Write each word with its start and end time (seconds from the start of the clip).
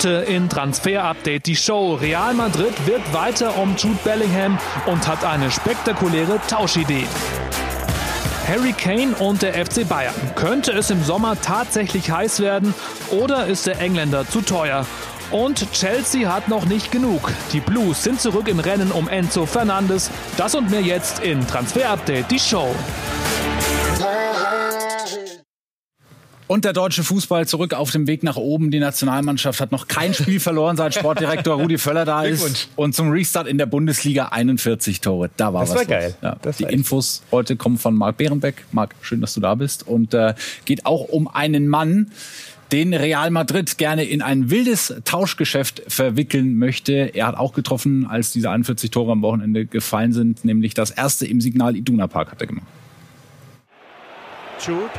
Heute 0.00 0.24
in 0.32 0.48
Transfer 0.48 1.04
Update 1.04 1.44
die 1.44 1.54
Show. 1.54 1.92
Real 1.92 2.32
Madrid 2.32 2.72
wird 2.86 3.02
weiter 3.12 3.58
um 3.58 3.76
Jude 3.76 3.98
Bellingham 4.02 4.58
und 4.86 5.06
hat 5.06 5.26
eine 5.26 5.50
spektakuläre 5.50 6.40
Tauschidee. 6.48 7.06
Harry 8.48 8.72
Kane 8.72 9.14
und 9.18 9.42
der 9.42 9.52
FC 9.52 9.86
Bayern. 9.86 10.14
Könnte 10.36 10.72
es 10.72 10.88
im 10.88 11.04
Sommer 11.04 11.38
tatsächlich 11.42 12.10
heiß 12.10 12.40
werden 12.40 12.72
oder 13.10 13.46
ist 13.46 13.66
der 13.66 13.78
Engländer 13.78 14.26
zu 14.26 14.40
teuer? 14.40 14.86
Und 15.30 15.70
Chelsea 15.72 16.32
hat 16.32 16.48
noch 16.48 16.64
nicht 16.64 16.90
genug. 16.90 17.30
Die 17.52 17.60
Blues 17.60 18.02
sind 18.02 18.22
zurück 18.22 18.48
im 18.48 18.58
Rennen 18.58 18.92
um 18.92 19.06
Enzo 19.06 19.44
Fernandes. 19.44 20.10
Das 20.38 20.54
und 20.54 20.70
mehr 20.70 20.80
jetzt 20.80 21.18
in 21.18 21.46
Transfer 21.46 21.90
Update, 21.90 22.30
die 22.30 22.40
Show. 22.40 22.74
Und 26.50 26.64
der 26.64 26.72
deutsche 26.72 27.04
Fußball 27.04 27.46
zurück 27.46 27.74
auf 27.74 27.92
dem 27.92 28.08
Weg 28.08 28.24
nach 28.24 28.34
oben. 28.34 28.72
Die 28.72 28.80
Nationalmannschaft 28.80 29.60
hat 29.60 29.70
noch 29.70 29.86
kein 29.86 30.14
Spiel 30.14 30.40
verloren, 30.40 30.76
seit 30.76 30.96
Sportdirektor 30.96 31.54
Rudi 31.54 31.78
Völler 31.78 32.04
da 32.04 32.24
ist. 32.24 32.70
Und 32.74 32.92
zum 32.92 33.12
Restart 33.12 33.46
in 33.46 33.56
der 33.56 33.66
Bundesliga 33.66 34.30
41 34.32 35.00
Tore. 35.00 35.30
Da 35.36 35.54
war 35.54 35.60
das 35.60 35.70
was. 35.70 35.76
War 35.76 35.84
geil. 35.84 36.16
Ja, 36.20 36.36
das 36.42 36.56
die 36.56 36.64
war 36.64 36.70
Infos 36.70 37.22
heute 37.30 37.54
kommen 37.54 37.78
von 37.78 37.94
Marc 37.94 38.16
Behrenbeck. 38.16 38.64
Marc, 38.72 38.96
schön, 39.00 39.20
dass 39.20 39.34
du 39.34 39.40
da 39.40 39.54
bist. 39.54 39.86
Und 39.86 40.12
äh, 40.12 40.34
geht 40.64 40.86
auch 40.86 41.04
um 41.04 41.28
einen 41.28 41.68
Mann, 41.68 42.10
den 42.72 42.94
Real 42.94 43.30
Madrid 43.30 43.78
gerne 43.78 44.02
in 44.02 44.20
ein 44.20 44.50
wildes 44.50 44.92
Tauschgeschäft 45.04 45.84
verwickeln 45.86 46.58
möchte. 46.58 47.14
Er 47.14 47.28
hat 47.28 47.36
auch 47.36 47.52
getroffen, 47.52 48.08
als 48.10 48.32
diese 48.32 48.50
41 48.50 48.90
Tore 48.90 49.12
am 49.12 49.22
Wochenende 49.22 49.66
gefallen 49.66 50.12
sind, 50.12 50.44
nämlich 50.44 50.74
das 50.74 50.90
erste 50.90 51.28
im 51.28 51.40
Signal 51.40 51.76
Iduna 51.76 52.08
Park 52.08 52.32
hat 52.32 52.40
er 52.40 52.48
gemacht. 52.48 52.66
Jude 54.66 54.90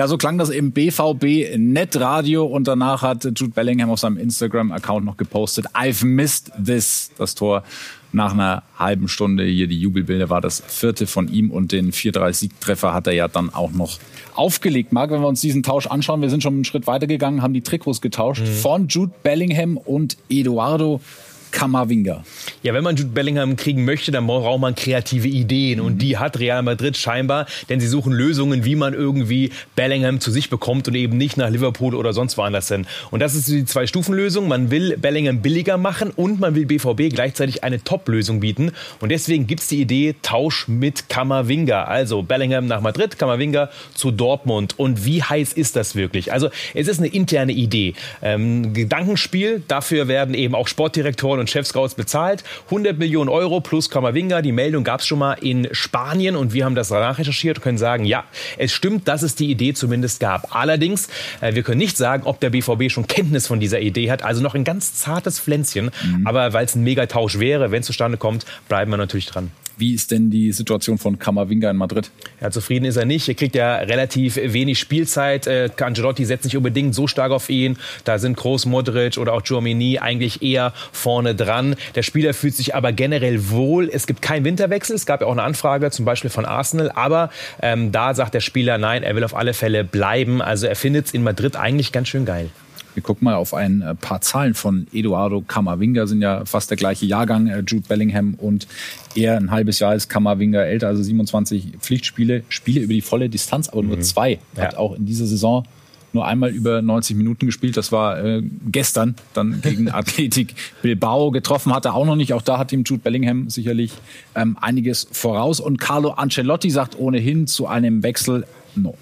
Ja, 0.00 0.08
so 0.08 0.16
klang 0.16 0.38
das 0.38 0.48
im 0.48 0.72
BVB 0.72 1.58
Netradio 1.58 2.46
und 2.46 2.66
danach 2.66 3.02
hat 3.02 3.22
Jude 3.36 3.50
Bellingham 3.50 3.90
auf 3.90 4.00
seinem 4.00 4.16
Instagram-Account 4.16 5.04
noch 5.04 5.18
gepostet, 5.18 5.66
I've 5.74 6.06
missed 6.06 6.50
this, 6.56 7.10
das 7.18 7.34
Tor 7.34 7.64
nach 8.10 8.32
einer 8.32 8.62
halben 8.78 9.08
Stunde 9.08 9.44
hier 9.44 9.66
die 9.66 9.78
Jubelbilder 9.78 10.30
war 10.30 10.40
das 10.40 10.62
vierte 10.66 11.06
von 11.06 11.28
ihm 11.28 11.50
und 11.50 11.72
den 11.72 11.92
4-3-Siegtreffer 11.92 12.94
hat 12.94 13.08
er 13.08 13.12
ja 13.12 13.28
dann 13.28 13.52
auch 13.52 13.72
noch 13.72 13.98
aufgelegt. 14.34 14.90
Marc, 14.90 15.10
wenn 15.10 15.20
wir 15.20 15.28
uns 15.28 15.42
diesen 15.42 15.62
Tausch 15.62 15.86
anschauen, 15.86 16.22
wir 16.22 16.30
sind 16.30 16.42
schon 16.42 16.54
einen 16.54 16.64
Schritt 16.64 16.86
weitergegangen, 16.86 17.42
haben 17.42 17.52
die 17.52 17.60
Trikots 17.60 18.00
getauscht 18.00 18.40
mhm. 18.40 18.46
von 18.46 18.88
Jude 18.88 19.12
Bellingham 19.22 19.76
und 19.76 20.16
Eduardo 20.30 21.02
Kamavinga. 21.50 22.24
Ja, 22.62 22.74
wenn 22.74 22.84
man 22.84 22.96
Jude 22.96 23.10
Bellingham 23.10 23.56
kriegen 23.56 23.84
möchte, 23.84 24.10
dann 24.12 24.26
braucht 24.26 24.60
man 24.60 24.74
kreative 24.74 25.28
Ideen. 25.28 25.80
Und 25.80 25.98
die 25.98 26.18
hat 26.18 26.38
Real 26.38 26.62
Madrid 26.62 26.96
scheinbar, 26.96 27.46
denn 27.68 27.80
sie 27.80 27.86
suchen 27.86 28.12
Lösungen, 28.12 28.64
wie 28.64 28.76
man 28.76 28.94
irgendwie 28.94 29.50
Bellingham 29.76 30.20
zu 30.20 30.30
sich 30.30 30.50
bekommt 30.50 30.88
und 30.88 30.94
eben 30.94 31.16
nicht 31.16 31.36
nach 31.36 31.50
Liverpool 31.50 31.94
oder 31.94 32.12
sonst 32.12 32.36
woanders 32.36 32.68
hin. 32.68 32.86
Und 33.10 33.20
das 33.20 33.34
ist 33.34 33.48
die 33.48 33.64
Zwei-Stufen-Lösung. 33.64 34.48
Man 34.48 34.70
will 34.70 34.96
Bellingham 34.96 35.42
billiger 35.42 35.76
machen 35.76 36.10
und 36.10 36.40
man 36.40 36.54
will 36.54 36.66
BVB 36.66 37.14
gleichzeitig 37.14 37.64
eine 37.64 37.82
Top-Lösung 37.82 38.40
bieten. 38.40 38.72
Und 39.00 39.10
deswegen 39.10 39.46
gibt 39.46 39.62
es 39.62 39.68
die 39.68 39.80
Idee 39.80 40.14
Tausch 40.22 40.68
mit 40.68 41.08
Kamavinga. 41.08 41.84
Also 41.84 42.22
Bellingham 42.22 42.66
nach 42.66 42.80
Madrid, 42.80 43.18
Kamavinga 43.18 43.70
zu 43.94 44.10
Dortmund. 44.10 44.78
Und 44.78 45.04
wie 45.04 45.22
heiß 45.22 45.52
ist 45.52 45.76
das 45.76 45.94
wirklich? 45.94 46.32
Also 46.32 46.50
es 46.74 46.88
ist 46.88 46.98
eine 46.98 47.08
interne 47.08 47.52
Idee. 47.52 47.94
Ähm, 48.22 48.72
Gedankenspiel. 48.74 49.62
Dafür 49.68 50.08
werden 50.08 50.34
eben 50.34 50.54
auch 50.54 50.68
Sportdirektoren 50.68 51.39
und 51.40 51.50
Chefscouts 51.50 51.94
bezahlt. 51.94 52.44
100 52.66 52.98
Millionen 52.98 53.28
Euro 53.28 53.60
plus 53.60 53.90
Kamavinga. 53.90 54.42
Die 54.42 54.52
Meldung 54.52 54.84
gab 54.84 55.00
es 55.00 55.06
schon 55.06 55.18
mal 55.18 55.34
in 55.34 55.68
Spanien 55.72 56.36
und 56.36 56.52
wir 56.52 56.64
haben 56.64 56.74
das 56.74 56.90
nachrecherchiert 56.90 57.58
und 57.58 57.62
können 57.62 57.78
sagen, 57.78 58.04
ja, 58.04 58.24
es 58.58 58.72
stimmt, 58.72 59.08
dass 59.08 59.22
es 59.22 59.34
die 59.34 59.50
Idee 59.50 59.74
zumindest 59.74 60.20
gab. 60.20 60.54
Allerdings, 60.54 61.08
äh, 61.40 61.54
wir 61.54 61.62
können 61.62 61.78
nicht 61.78 61.96
sagen, 61.96 62.22
ob 62.24 62.40
der 62.40 62.50
BVB 62.50 62.90
schon 62.90 63.06
Kenntnis 63.06 63.46
von 63.46 63.60
dieser 63.60 63.80
Idee 63.80 64.10
hat. 64.10 64.22
Also 64.22 64.42
noch 64.42 64.54
ein 64.54 64.64
ganz 64.64 64.94
zartes 64.94 65.40
Pflänzchen. 65.40 65.90
Mhm. 66.04 66.26
Aber 66.26 66.52
weil 66.52 66.64
es 66.64 66.74
ein 66.74 66.84
Megatausch 66.84 67.38
wäre, 67.38 67.70
wenn 67.70 67.80
es 67.80 67.86
zustande 67.86 68.18
kommt, 68.18 68.44
bleiben 68.68 68.90
wir 68.90 68.98
natürlich 68.98 69.26
dran. 69.26 69.50
Wie 69.80 69.94
ist 69.94 70.10
denn 70.10 70.28
die 70.28 70.52
Situation 70.52 70.98
von 70.98 71.18
Kamavinga 71.18 71.70
in 71.70 71.76
Madrid? 71.78 72.10
Ja, 72.42 72.50
zufrieden 72.50 72.84
ist 72.84 72.96
er 72.96 73.06
nicht. 73.06 73.26
Er 73.28 73.34
kriegt 73.34 73.54
ja 73.54 73.76
relativ 73.76 74.36
wenig 74.36 74.78
Spielzeit. 74.78 75.46
Äh, 75.46 75.70
Angelotti 75.80 76.26
setzt 76.26 76.44
nicht 76.44 76.56
unbedingt 76.58 76.94
so 76.94 77.06
stark 77.06 77.32
auf 77.32 77.48
ihn. 77.48 77.78
Da 78.04 78.18
sind 78.18 78.36
Groß 78.36 78.66
Modric 78.66 79.16
oder 79.16 79.32
auch 79.32 79.42
Giomini 79.42 79.98
eigentlich 79.98 80.42
eher 80.42 80.74
vorne 80.92 81.34
dran. 81.34 81.76
Der 81.94 82.02
Spieler 82.02 82.34
fühlt 82.34 82.54
sich 82.54 82.74
aber 82.74 82.92
generell 82.92 83.48
wohl. 83.48 83.88
Es 83.90 84.06
gibt 84.06 84.20
keinen 84.20 84.44
Winterwechsel. 84.44 84.96
Es 84.96 85.06
gab 85.06 85.22
ja 85.22 85.26
auch 85.26 85.32
eine 85.32 85.44
Anfrage, 85.44 85.90
zum 85.90 86.04
Beispiel 86.04 86.28
von 86.28 86.44
Arsenal. 86.44 86.90
Aber 86.94 87.30
ähm, 87.62 87.90
da 87.90 88.12
sagt 88.12 88.34
der 88.34 88.40
Spieler, 88.40 88.76
nein, 88.76 89.02
er 89.02 89.16
will 89.16 89.24
auf 89.24 89.34
alle 89.34 89.54
Fälle 89.54 89.82
bleiben. 89.82 90.42
Also 90.42 90.66
er 90.66 90.76
findet 90.76 91.06
es 91.06 91.14
in 91.14 91.22
Madrid 91.22 91.56
eigentlich 91.56 91.90
ganz 91.90 92.08
schön 92.08 92.26
geil. 92.26 92.50
Wir 92.94 93.02
gucken 93.02 93.24
mal 93.24 93.34
auf 93.34 93.54
ein 93.54 93.82
äh, 93.82 93.94
paar 93.94 94.20
Zahlen 94.20 94.54
von 94.54 94.86
Eduardo 94.92 95.42
Camavinga, 95.42 96.06
sind 96.06 96.22
ja 96.22 96.44
fast 96.44 96.70
der 96.70 96.76
gleiche 96.76 97.06
Jahrgang, 97.06 97.46
äh, 97.46 97.62
Jude 97.66 97.86
Bellingham 97.88 98.34
und 98.34 98.66
er 99.14 99.36
ein 99.36 99.50
halbes 99.50 99.78
Jahr 99.78 99.94
ist 99.94 100.08
Camavinga 100.08 100.62
älter, 100.62 100.88
also 100.88 101.02
27 101.02 101.74
Pflichtspiele, 101.80 102.42
Spiele 102.48 102.80
über 102.80 102.92
die 102.92 103.00
volle 103.00 103.28
Distanz, 103.28 103.68
aber 103.68 103.82
nur 103.82 103.96
mhm. 103.96 104.02
zwei. 104.02 104.38
Er 104.56 104.68
hat 104.68 104.76
auch 104.76 104.94
in 104.94 105.06
dieser 105.06 105.26
Saison 105.26 105.64
nur 106.12 106.26
einmal 106.26 106.50
über 106.50 106.82
90 106.82 107.16
Minuten 107.16 107.46
gespielt. 107.46 107.76
Das 107.76 107.92
war 107.92 108.22
äh, 108.24 108.42
gestern 108.70 109.14
dann 109.34 109.60
gegen 109.62 109.90
Athletik 109.90 110.54
Bilbao 110.82 111.30
getroffen. 111.30 111.74
Hat 111.74 111.84
er 111.84 111.94
auch 111.94 112.06
noch 112.06 112.16
nicht. 112.16 112.32
Auch 112.32 112.42
da 112.42 112.58
hat 112.58 112.72
ihm 112.72 112.82
Jude 112.84 113.02
Bellingham 113.02 113.48
sicherlich 113.48 113.92
ähm, 114.34 114.56
einiges 114.60 115.08
voraus. 115.12 115.60
Und 115.60 115.78
Carlo 115.78 116.10
Ancelotti 116.10 116.70
sagt 116.70 116.98
ohnehin 116.98 117.46
zu 117.46 117.66
einem 117.66 118.02
Wechsel 118.02 118.46
No. 118.74 118.96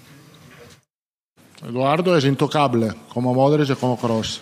Eduardo 1.67 2.15
es 2.15 2.23
intocable, 2.23 2.93
como 3.13 3.33
Modric 3.33 3.69
y 3.69 3.75
como 3.75 3.97
Kroos. 3.97 4.41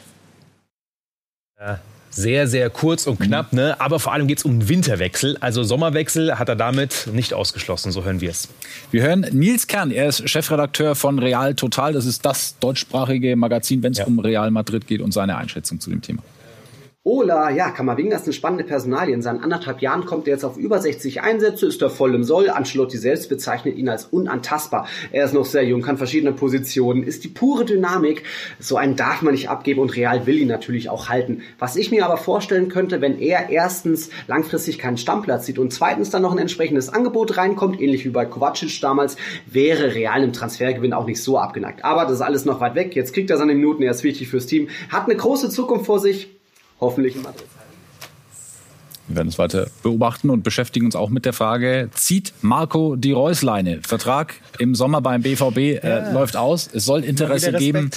Ja, 1.60 1.80
sehr, 2.10 2.48
sehr 2.48 2.70
kurz 2.70 3.06
und 3.06 3.20
knapp, 3.20 3.54
mhm. 3.54 3.60
ne? 3.60 3.82
aber 3.82 4.00
vor 4.00 4.14
allem 4.14 4.28
geht 4.28 4.40
es 4.40 4.46
um 4.46 4.70
Winterwechsel. 4.70 5.38
Also 5.40 5.64
Sommerwechsel 5.64 6.38
hat 6.40 6.50
er 6.50 6.56
damit 6.56 7.08
nicht 7.12 7.34
ausgeschlossen, 7.34 7.92
so 7.92 8.04
hören 8.04 8.22
wir 8.22 8.32
es. 8.32 8.50
Wir 8.92 9.04
hören 9.04 9.22
Nils 9.32 9.68
Kern, 9.68 9.92
er 9.92 10.08
ist 10.08 10.28
Chefredakteur 10.30 10.96
von 10.96 11.20
Real 11.20 11.54
Total. 11.56 11.94
Das 11.94 12.06
ist 12.06 12.26
das 12.26 12.58
deutschsprachige 12.60 13.36
Magazin, 13.36 13.84
wenn 13.84 13.92
es 13.92 14.00
ja. 14.00 14.06
um 14.06 14.20
Real 14.20 14.50
Madrid 14.52 14.88
geht 14.88 15.02
und 15.02 15.12
seine 15.12 15.38
Einschätzung 15.38 15.80
zu 15.80 15.90
dem 15.90 16.02
Thema. 16.02 16.24
Ola, 17.08 17.52
ja, 17.52 17.72
Kamavinga 17.72 18.18
ist 18.18 18.26
eine 18.26 18.34
spannende 18.34 18.66
Personalie. 18.66 19.14
In 19.14 19.22
seinen 19.22 19.42
anderthalb 19.42 19.82
Jahren 19.82 20.04
kommt 20.04 20.28
er 20.28 20.34
jetzt 20.34 20.44
auf 20.44 20.58
über 20.58 20.78
60 20.78 21.22
Einsätze, 21.22 21.66
ist 21.66 21.82
er 21.82 21.90
voll 21.90 22.14
im 22.14 22.26
Soll. 22.26 22.50
Ancelotti 22.50 22.98
selbst 22.98 23.30
bezeichnet 23.30 23.78
ihn 23.78 23.88
als 23.88 24.04
unantastbar. 24.04 24.90
Er 25.14 25.24
ist 25.24 25.34
noch 25.34 25.46
sehr 25.46 25.64
jung, 25.64 25.82
kann 25.82 25.96
verschiedene 25.96 26.34
Positionen, 26.34 27.04
ist 27.04 27.24
die 27.24 27.30
pure 27.30 27.64
Dynamik. 27.64 28.24
So 28.60 28.76
einen 28.76 28.98
darf 28.98 29.22
man 29.22 29.34
nicht 29.34 29.50
abgeben 29.50 29.80
und 29.80 29.96
Real 29.96 30.28
will 30.28 30.38
ihn 30.38 30.50
natürlich 30.50 30.90
auch 30.90 31.08
halten. 31.08 31.44
Was 31.60 31.78
ich 31.78 31.92
mir 31.92 32.04
aber 32.04 32.18
vorstellen 32.18 32.68
könnte, 32.68 33.00
wenn 33.00 33.20
er 33.20 33.52
erstens 33.52 34.10
langfristig 34.28 34.78
keinen 34.78 34.98
Stammplatz 34.98 35.46
sieht 35.46 35.60
und 35.60 35.72
zweitens 35.72 36.10
dann 36.10 36.24
noch 36.24 36.34
ein 36.34 36.40
entsprechendes 36.40 36.90
Angebot 36.90 37.38
reinkommt, 37.38 37.80
ähnlich 37.80 38.04
wie 38.04 38.10
bei 38.10 38.26
Kovacic 38.26 38.82
damals, 38.82 39.16
wäre 39.46 39.96
Real 39.96 40.26
im 40.26 40.34
Transfergewinn 40.34 40.92
auch 40.92 41.06
nicht 41.06 41.24
so 41.24 41.38
abgeneigt. 41.38 41.86
Aber 41.86 42.04
das 42.04 42.16
ist 42.16 42.22
alles 42.22 42.44
noch 42.44 42.60
weit 42.60 42.76
weg. 42.76 42.98
Jetzt 42.98 43.14
kriegt 43.14 43.30
er 43.30 43.38
seine 43.38 43.56
Minuten, 43.56 43.82
er 43.82 43.92
ist 43.92 44.04
wichtig 44.04 44.28
fürs 44.28 44.46
Team, 44.46 44.68
hat 44.90 45.06
eine 45.06 45.16
große 45.16 45.50
Zukunft 45.50 45.86
vor 45.86 46.02
sich 46.02 46.37
hoffentlich 46.80 47.16
in 47.16 47.22
Madrid. 47.24 47.46
Wir 49.08 49.16
werden 49.16 49.30
es 49.30 49.40
weiter 49.40 49.68
beobachten 49.84 50.30
und 50.30 50.44
beschäftigen 50.44 50.86
uns 50.86 50.96
auch 50.96 51.10
mit 51.10 51.24
der 51.24 51.32
Frage, 51.32 51.90
zieht 51.94 52.34
Marco 52.42 52.98
die 52.98 53.14
Reusleine? 53.14 53.80
Vertrag 53.82 54.36
im 54.60 54.76
Sommer 54.76 55.00
beim 55.00 55.22
BVB 55.22 55.58
äh, 55.58 55.80
ja. 55.82 56.12
läuft 56.12 56.36
aus. 56.36 56.70
Es 56.74 56.84
soll 56.84 57.06
Interesse 57.06 57.54
geben 57.54 57.90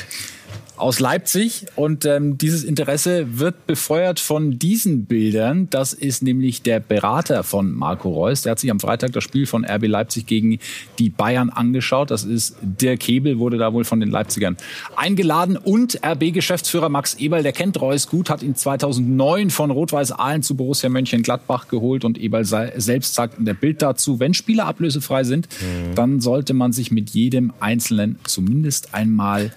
aus 0.80 1.00
Leipzig. 1.00 1.66
Und 1.76 2.04
ähm, 2.04 2.38
dieses 2.38 2.64
Interesse 2.64 3.38
wird 3.38 3.66
befeuert 3.66 4.20
von 4.20 4.58
diesen 4.58 5.04
Bildern. 5.04 5.68
Das 5.70 5.92
ist 5.92 6.22
nämlich 6.22 6.62
der 6.62 6.80
Berater 6.80 7.42
von 7.42 7.72
Marco 7.72 8.10
Reus. 8.10 8.42
Der 8.42 8.52
hat 8.52 8.58
sich 8.58 8.70
am 8.70 8.80
Freitag 8.80 9.12
das 9.12 9.24
Spiel 9.24 9.46
von 9.46 9.64
RB 9.64 9.86
Leipzig 9.86 10.26
gegen 10.26 10.58
die 10.98 11.10
Bayern 11.10 11.50
angeschaut. 11.50 12.10
Das 12.10 12.24
ist 12.24 12.56
Dirk 12.62 13.02
Hebel, 13.02 13.38
wurde 13.38 13.58
da 13.58 13.72
wohl 13.72 13.84
von 13.84 14.00
den 14.00 14.10
Leipzigern 14.10 14.56
eingeladen. 14.96 15.56
Und 15.56 16.00
RB-Geschäftsführer 16.04 16.88
Max 16.88 17.14
Eberl, 17.14 17.42
der 17.42 17.52
kennt 17.52 17.80
Reus 17.80 18.08
gut, 18.08 18.30
hat 18.30 18.42
ihn 18.42 18.54
2009 18.54 19.50
von 19.50 19.70
Rot-Weiß 19.70 20.12
Aalen 20.12 20.42
zu 20.42 20.56
Borussia 20.56 20.88
Mönchengladbach 20.88 21.68
geholt. 21.68 22.04
Und 22.04 22.18
Eberl 22.18 22.44
selbst 22.44 23.14
sagt 23.14 23.38
in 23.38 23.44
der 23.44 23.54
Bild 23.54 23.82
dazu, 23.82 24.20
wenn 24.20 24.34
Spieler 24.34 24.66
ablösefrei 24.66 25.24
sind, 25.24 25.48
mhm. 25.60 25.94
dann 25.94 26.20
sollte 26.20 26.54
man 26.54 26.72
sich 26.72 26.90
mit 26.90 27.10
jedem 27.10 27.52
Einzelnen 27.60 28.18
zumindest 28.24 28.94
einmal 28.94 29.52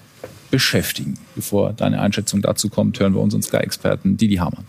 beschäftigen. 0.54 1.18
Bevor 1.34 1.72
deine 1.72 2.00
Einschätzung 2.00 2.40
dazu 2.40 2.68
kommt, 2.68 3.00
hören 3.00 3.12
wir 3.12 3.20
unseren 3.20 3.42
Sky-Experten 3.42 4.16
Didi 4.16 4.36
Hamann. 4.36 4.64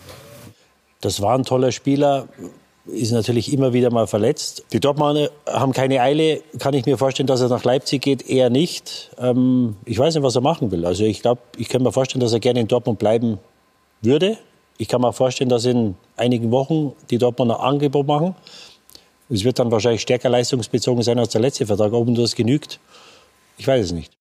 Das 1.00 1.22
war 1.22 1.38
ein 1.38 1.44
toller 1.44 1.72
Spieler, 1.72 2.28
ist 2.88 3.12
natürlich 3.12 3.54
immer 3.54 3.72
wieder 3.72 3.92
mal 3.92 4.08
verletzt. 4.08 4.66
Die 4.74 4.80
Dortmunder 4.80 5.30
haben 5.46 5.74
keine 5.74 6.02
Eile. 6.02 6.42
Kann 6.58 6.74
ich 6.74 6.88
mir 6.88 6.98
vorstellen, 6.98 7.28
dass 7.28 7.40
er 7.40 7.50
nach 7.50 7.64
Leipzig 7.64 8.02
geht? 8.02 8.28
Eher 8.28 8.50
nicht. 8.50 9.12
Ähm, 9.20 9.76
ich 9.86 10.00
weiß 10.00 10.16
nicht, 10.16 10.24
was 10.24 10.34
er 10.34 10.42
machen 10.42 10.72
will. 10.72 10.88
Also 10.88 11.04
ich 11.04 11.22
glaube, 11.22 11.42
ich 11.56 11.70
kann 11.70 11.84
mir 11.84 11.92
vorstellen, 11.92 12.22
dass 12.22 12.34
er 12.34 12.40
gerne 12.40 12.62
in 12.62 12.68
Dortmund 12.68 12.98
bleiben 12.98 13.38
würde. 14.02 14.40
Ich 14.80 14.88
kann 14.88 15.02
mir 15.02 15.14
vorstellen, 15.14 15.52
dass 15.52 15.66
in 15.66 15.94
einigen 16.18 16.50
Wochen 16.50 16.94
die 17.12 17.20
Dortmunder 17.20 17.60
Angebot 17.60 18.08
machen. 18.08 18.34
Es 19.30 19.44
wird 19.44 19.60
dann 19.60 19.70
wahrscheinlich 19.70 20.02
stärker 20.02 20.30
leistungsbezogen 20.30 21.04
sein 21.04 21.20
als 21.20 21.30
der 21.30 21.42
letzte 21.42 21.68
Vertrag. 21.68 21.94
Ob 21.94 22.12
das 22.16 22.34
genügt, 22.34 22.80
ich 23.60 23.68
weiß 23.68 23.86
es 23.86 23.92
nicht. 23.92 24.12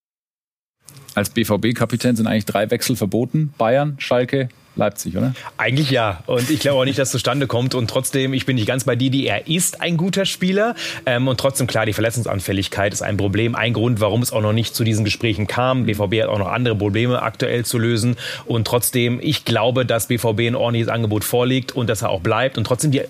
Als 1.14 1.30
BVB-Kapitän 1.30 2.16
sind 2.16 2.26
eigentlich 2.26 2.46
drei 2.46 2.70
Wechsel 2.70 2.96
verboten. 2.96 3.54
Bayern, 3.56 3.96
Schalke, 3.98 4.48
Leipzig, 4.76 5.16
oder? 5.16 5.34
Eigentlich 5.56 5.90
ja. 5.90 6.24
Und 6.26 6.50
ich 6.50 6.58
glaube 6.58 6.80
auch 6.80 6.84
nicht, 6.84 6.98
dass 6.98 7.08
es 7.08 7.12
zustande 7.12 7.46
kommt. 7.46 7.74
Und 7.74 7.88
trotzdem, 7.88 8.34
ich 8.34 8.44
bin 8.44 8.56
nicht 8.56 8.66
ganz 8.66 8.84
bei 8.84 8.96
Didi. 8.96 9.26
Er 9.26 9.46
ist 9.46 9.80
ein 9.80 9.96
guter 9.96 10.24
Spieler. 10.24 10.74
Ähm, 11.06 11.28
und 11.28 11.38
trotzdem, 11.38 11.68
klar, 11.68 11.86
die 11.86 11.92
Verletzungsanfälligkeit 11.92 12.92
ist 12.92 13.02
ein 13.02 13.16
Problem. 13.16 13.54
Ein 13.54 13.72
Grund, 13.72 14.00
warum 14.00 14.22
es 14.22 14.32
auch 14.32 14.42
noch 14.42 14.52
nicht 14.52 14.74
zu 14.74 14.82
diesen 14.82 15.04
Gesprächen 15.04 15.46
kam. 15.46 15.86
BVB 15.86 16.22
hat 16.22 16.28
auch 16.28 16.38
noch 16.38 16.50
andere 16.50 16.74
Probleme 16.74 17.22
aktuell 17.22 17.64
zu 17.64 17.78
lösen. 17.78 18.16
Und 18.46 18.66
trotzdem, 18.66 19.20
ich 19.22 19.44
glaube, 19.44 19.86
dass 19.86 20.08
BVB 20.08 20.40
ein 20.40 20.56
ordentliches 20.56 20.88
Angebot 20.88 21.22
vorlegt 21.22 21.72
und 21.72 21.88
dass 21.88 22.02
er 22.02 22.10
auch 22.10 22.20
bleibt. 22.20 22.58
Und 22.58 22.64
trotzdem, 22.64 22.90
die 22.90 23.02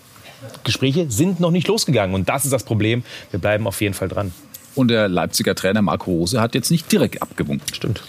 Gespräche 0.65 1.11
sind 1.11 1.41
noch 1.41 1.51
nicht 1.51 1.67
losgegangen. 1.67 2.15
Und 2.15 2.29
das 2.29 2.45
ist 2.45 2.53
das 2.53 2.65
Problem. 2.65 3.05
Wir 3.31 3.41
bleiben 3.41 3.67
auf 3.67 3.81
jeden 3.81 3.95
Fall 3.95 4.09
dran. 4.09 4.33
Und 4.75 4.89
der 4.89 5.09
Leipziger 5.09 5.55
Trainer 5.55 5.83
Marco 5.83 6.11
Rose 6.11 6.41
hat 6.41 6.55
jetzt 6.55 6.71
nicht 6.71 6.91
direkt 6.91 7.23
abgewunken. 7.23 7.75
Stimmt. 7.75 8.03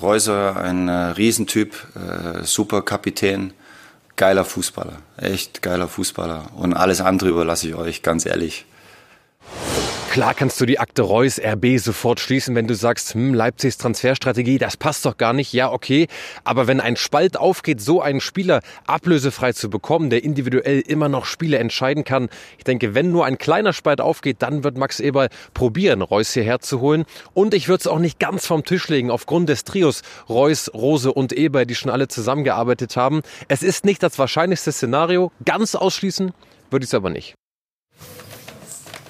Reuser, 0.00 0.56
ein 0.56 0.88
äh, 0.88 0.92
Riesentyp, 0.92 1.74
äh, 1.94 2.44
super 2.44 2.82
Kapitän, 2.82 3.52
geiler 4.16 4.44
Fußballer, 4.44 4.98
echt 5.16 5.62
geiler 5.62 5.88
Fußballer. 5.88 6.50
Und 6.56 6.74
alles 6.74 7.00
andere 7.00 7.30
überlasse 7.30 7.68
ich 7.68 7.74
euch, 7.74 8.02
ganz 8.02 8.26
ehrlich. 8.26 8.66
Klar 10.18 10.34
kannst 10.34 10.60
du 10.60 10.66
die 10.66 10.80
Akte 10.80 11.02
Reus 11.02 11.38
RB 11.38 11.78
sofort 11.78 12.18
schließen, 12.18 12.56
wenn 12.56 12.66
du 12.66 12.74
sagst, 12.74 13.14
hm, 13.14 13.34
Leipzigs 13.34 13.78
Transferstrategie, 13.78 14.58
das 14.58 14.76
passt 14.76 15.06
doch 15.06 15.16
gar 15.16 15.32
nicht. 15.32 15.52
Ja, 15.52 15.70
okay. 15.70 16.08
Aber 16.42 16.66
wenn 16.66 16.80
ein 16.80 16.96
Spalt 16.96 17.36
aufgeht, 17.36 17.80
so 17.80 18.02
einen 18.02 18.20
Spieler 18.20 18.60
ablösefrei 18.84 19.52
zu 19.52 19.70
bekommen, 19.70 20.10
der 20.10 20.24
individuell 20.24 20.80
immer 20.80 21.08
noch 21.08 21.24
Spiele 21.24 21.58
entscheiden 21.58 22.02
kann, 22.02 22.30
ich 22.56 22.64
denke, 22.64 22.96
wenn 22.96 23.12
nur 23.12 23.26
ein 23.26 23.38
kleiner 23.38 23.72
Spalt 23.72 24.00
aufgeht, 24.00 24.38
dann 24.40 24.64
wird 24.64 24.76
Max 24.76 24.98
Eberl 24.98 25.28
probieren, 25.54 26.02
Reus 26.02 26.32
hierher 26.32 26.58
zu 26.58 26.80
holen. 26.80 27.04
Und 27.32 27.54
ich 27.54 27.68
würde 27.68 27.82
es 27.82 27.86
auch 27.86 28.00
nicht 28.00 28.18
ganz 28.18 28.44
vom 28.44 28.64
Tisch 28.64 28.88
legen, 28.88 29.12
aufgrund 29.12 29.48
des 29.48 29.62
Trios 29.62 30.02
Reus, 30.28 30.68
Rose 30.74 31.12
und 31.12 31.32
Eber, 31.32 31.64
die 31.64 31.76
schon 31.76 31.92
alle 31.92 32.08
zusammengearbeitet 32.08 32.96
haben. 32.96 33.22
Es 33.46 33.62
ist 33.62 33.84
nicht 33.84 34.02
das 34.02 34.18
wahrscheinlichste 34.18 34.72
Szenario. 34.72 35.30
Ganz 35.44 35.76
ausschließen 35.76 36.32
würde 36.70 36.82
ich 36.82 36.90
es 36.90 36.94
aber 36.94 37.10
nicht. 37.10 37.36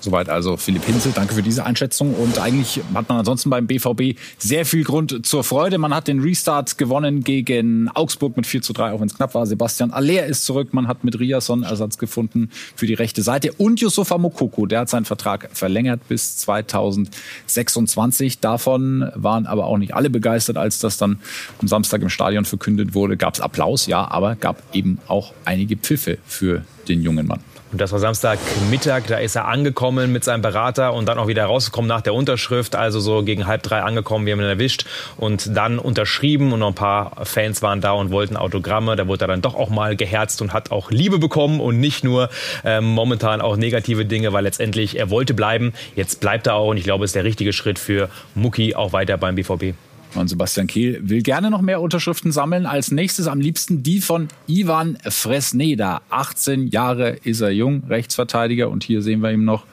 Soweit 0.01 0.29
also 0.29 0.57
Philipp 0.57 0.85
Hinzel. 0.85 1.13
Danke 1.15 1.35
für 1.35 1.43
diese 1.43 1.65
Einschätzung. 1.65 2.15
Und 2.15 2.39
eigentlich 2.39 2.81
hat 2.95 3.09
man 3.09 3.19
ansonsten 3.19 3.51
beim 3.51 3.67
BVB 3.67 4.19
sehr 4.39 4.65
viel 4.65 4.85
Grund 4.85 5.27
zur 5.27 5.45
Freude. 5.45 5.79
Man 5.79 5.95
hat 5.95 6.09
den 6.09 6.21
Restart 6.21 6.79
gewonnen 6.79 7.25
gegen 7.25 7.89
Augsburg 7.89 8.37
mit 8.37 8.47
4 8.47 8.63
zu 8.63 8.73
3, 8.73 8.93
auch 8.93 9.01
wenn 9.01 9.09
es 9.09 9.15
knapp 9.15 9.35
war. 9.35 9.47
Sebastian 9.47 9.91
Aller 9.91 10.27
ist 10.27 10.45
zurück. 10.45 10.73
Man 10.73 10.89
hat 10.89 11.05
mit 11.05 11.19
Riasson 11.19 11.63
Ersatz 11.63 11.99
gefunden 11.99 12.51
für 12.77 12.87
die 12.87 12.95
rechte 12.95 13.23
Seite. 13.23 13.53
Und 13.53 13.81
Yusufa 13.81 14.19
Mokoko, 14.19 14.67
der 14.67 14.81
hat 14.81 14.89
seinen 14.89 15.05
Vertrag 15.05 15.51
verlängert 15.53 16.01
bis 16.09 16.37
2026. 16.39 18.41
Davon 18.41 19.11
waren 19.15 19.47
aber 19.47 19.67
auch 19.67 19.79
nicht 19.79 19.95
alle 19.95 20.11
begeistert, 20.11 20.57
als 20.57 20.79
das 20.79 20.99
dann 20.99 21.19
am 21.61 21.69
Samstag 21.69 22.03
im 22.03 22.09
Stadion 22.09 22.45
verkündet 22.45 22.95
wurde. 22.95 23.17
Gab 23.17 23.35
es 23.35 23.41
Applaus, 23.41 23.87
ja, 23.87 24.11
aber 24.11 24.37
gab 24.37 24.63
eben 24.75 24.99
auch 25.09 25.33
einige 25.45 25.77
Pfiffe 25.77 26.19
für 26.27 26.65
den 26.89 27.03
jungen 27.03 27.27
Mann. 27.27 27.41
Und 27.71 27.83
das 27.83 27.93
war 27.93 27.99
Samstagmittag, 27.99 29.03
da 29.09 29.19
ist 29.19 29.37
er 29.37 29.47
angekommen 29.47 30.11
mit 30.11 30.25
seinem 30.25 30.41
Berater 30.41 30.95
und 30.95 31.07
dann 31.07 31.19
auch 31.19 31.27
wieder 31.27 31.45
rausgekommen 31.45 31.87
nach 31.87 32.01
der 32.01 32.15
Unterschrift, 32.15 32.75
also 32.75 32.99
so 32.99 33.23
gegen 33.23 33.47
halb 33.47 33.63
drei 33.63 33.83
angekommen, 33.83 34.25
wir 34.25 34.33
haben 34.33 34.41
ihn 34.41 34.47
erwischt 34.47 34.87
und 35.19 35.55
dann 35.55 35.79
unterschrieben 35.79 36.53
und 36.53 36.61
noch 36.61 36.69
ein 36.69 36.75
paar 36.75 37.13
Fans 37.25 37.61
waren 37.61 37.83
da 37.83 37.93
und 37.93 38.11
wollten 38.11 38.37
Autogramme. 38.37 38.97
Da 38.97 39.07
wurde 39.07 39.27
er 39.27 39.29
dann 39.29 39.43
doch 39.43 39.55
auch 39.55 39.69
mal 39.69 39.97
geherzt 39.97 40.41
und 40.41 40.55
hat 40.55 40.71
auch 40.71 40.91
Liebe 40.91 41.19
bekommen 41.19 41.61
und 41.61 41.79
nicht 41.79 42.05
nur 42.05 42.31
ähm, 42.65 42.85
momentan 42.85 43.43
auch 43.43 43.57
negative 43.57 44.07
Dinge, 44.07 44.33
weil 44.33 44.45
letztendlich 44.45 44.99
er 44.99 45.11
wollte 45.11 45.35
bleiben. 45.35 45.75
Jetzt 45.95 46.21
bleibt 46.21 46.47
er 46.47 46.55
auch 46.55 46.69
und 46.69 46.79
ich 46.79 46.85
glaube, 46.85 47.05
es 47.05 47.11
ist 47.11 47.17
der 47.17 47.25
richtige 47.25 47.53
Schritt 47.53 47.79
für 47.79 48.09
Mucki 48.35 48.75
auch 48.75 48.93
weiter 48.93 49.19
beim 49.19 49.35
BVB. 49.35 49.75
Und 50.15 50.29
Sebastian 50.29 50.67
Kehl 50.67 51.01
will 51.03 51.23
gerne 51.23 51.51
noch 51.51 51.61
mehr 51.61 51.81
Unterschriften 51.81 52.33
sammeln. 52.33 52.67
Als 52.67 52.91
nächstes 52.91 53.27
am 53.27 53.41
liebsten 53.41 53.83
die 53.83 54.01
von 54.01 54.29
Ivan 54.47 54.99
Fresneda. 55.07 56.01
18 56.11 56.69
Jahre 56.69 57.11
ist 57.25 57.41
er 57.41 57.51
jung, 57.51 57.85
Rechtsverteidiger. 57.89 58.71
Und 58.71 58.85
hier 58.85 59.03
sehen 59.03 59.21
wir 59.21 59.31
ihn 59.31 59.45
noch 59.45 59.65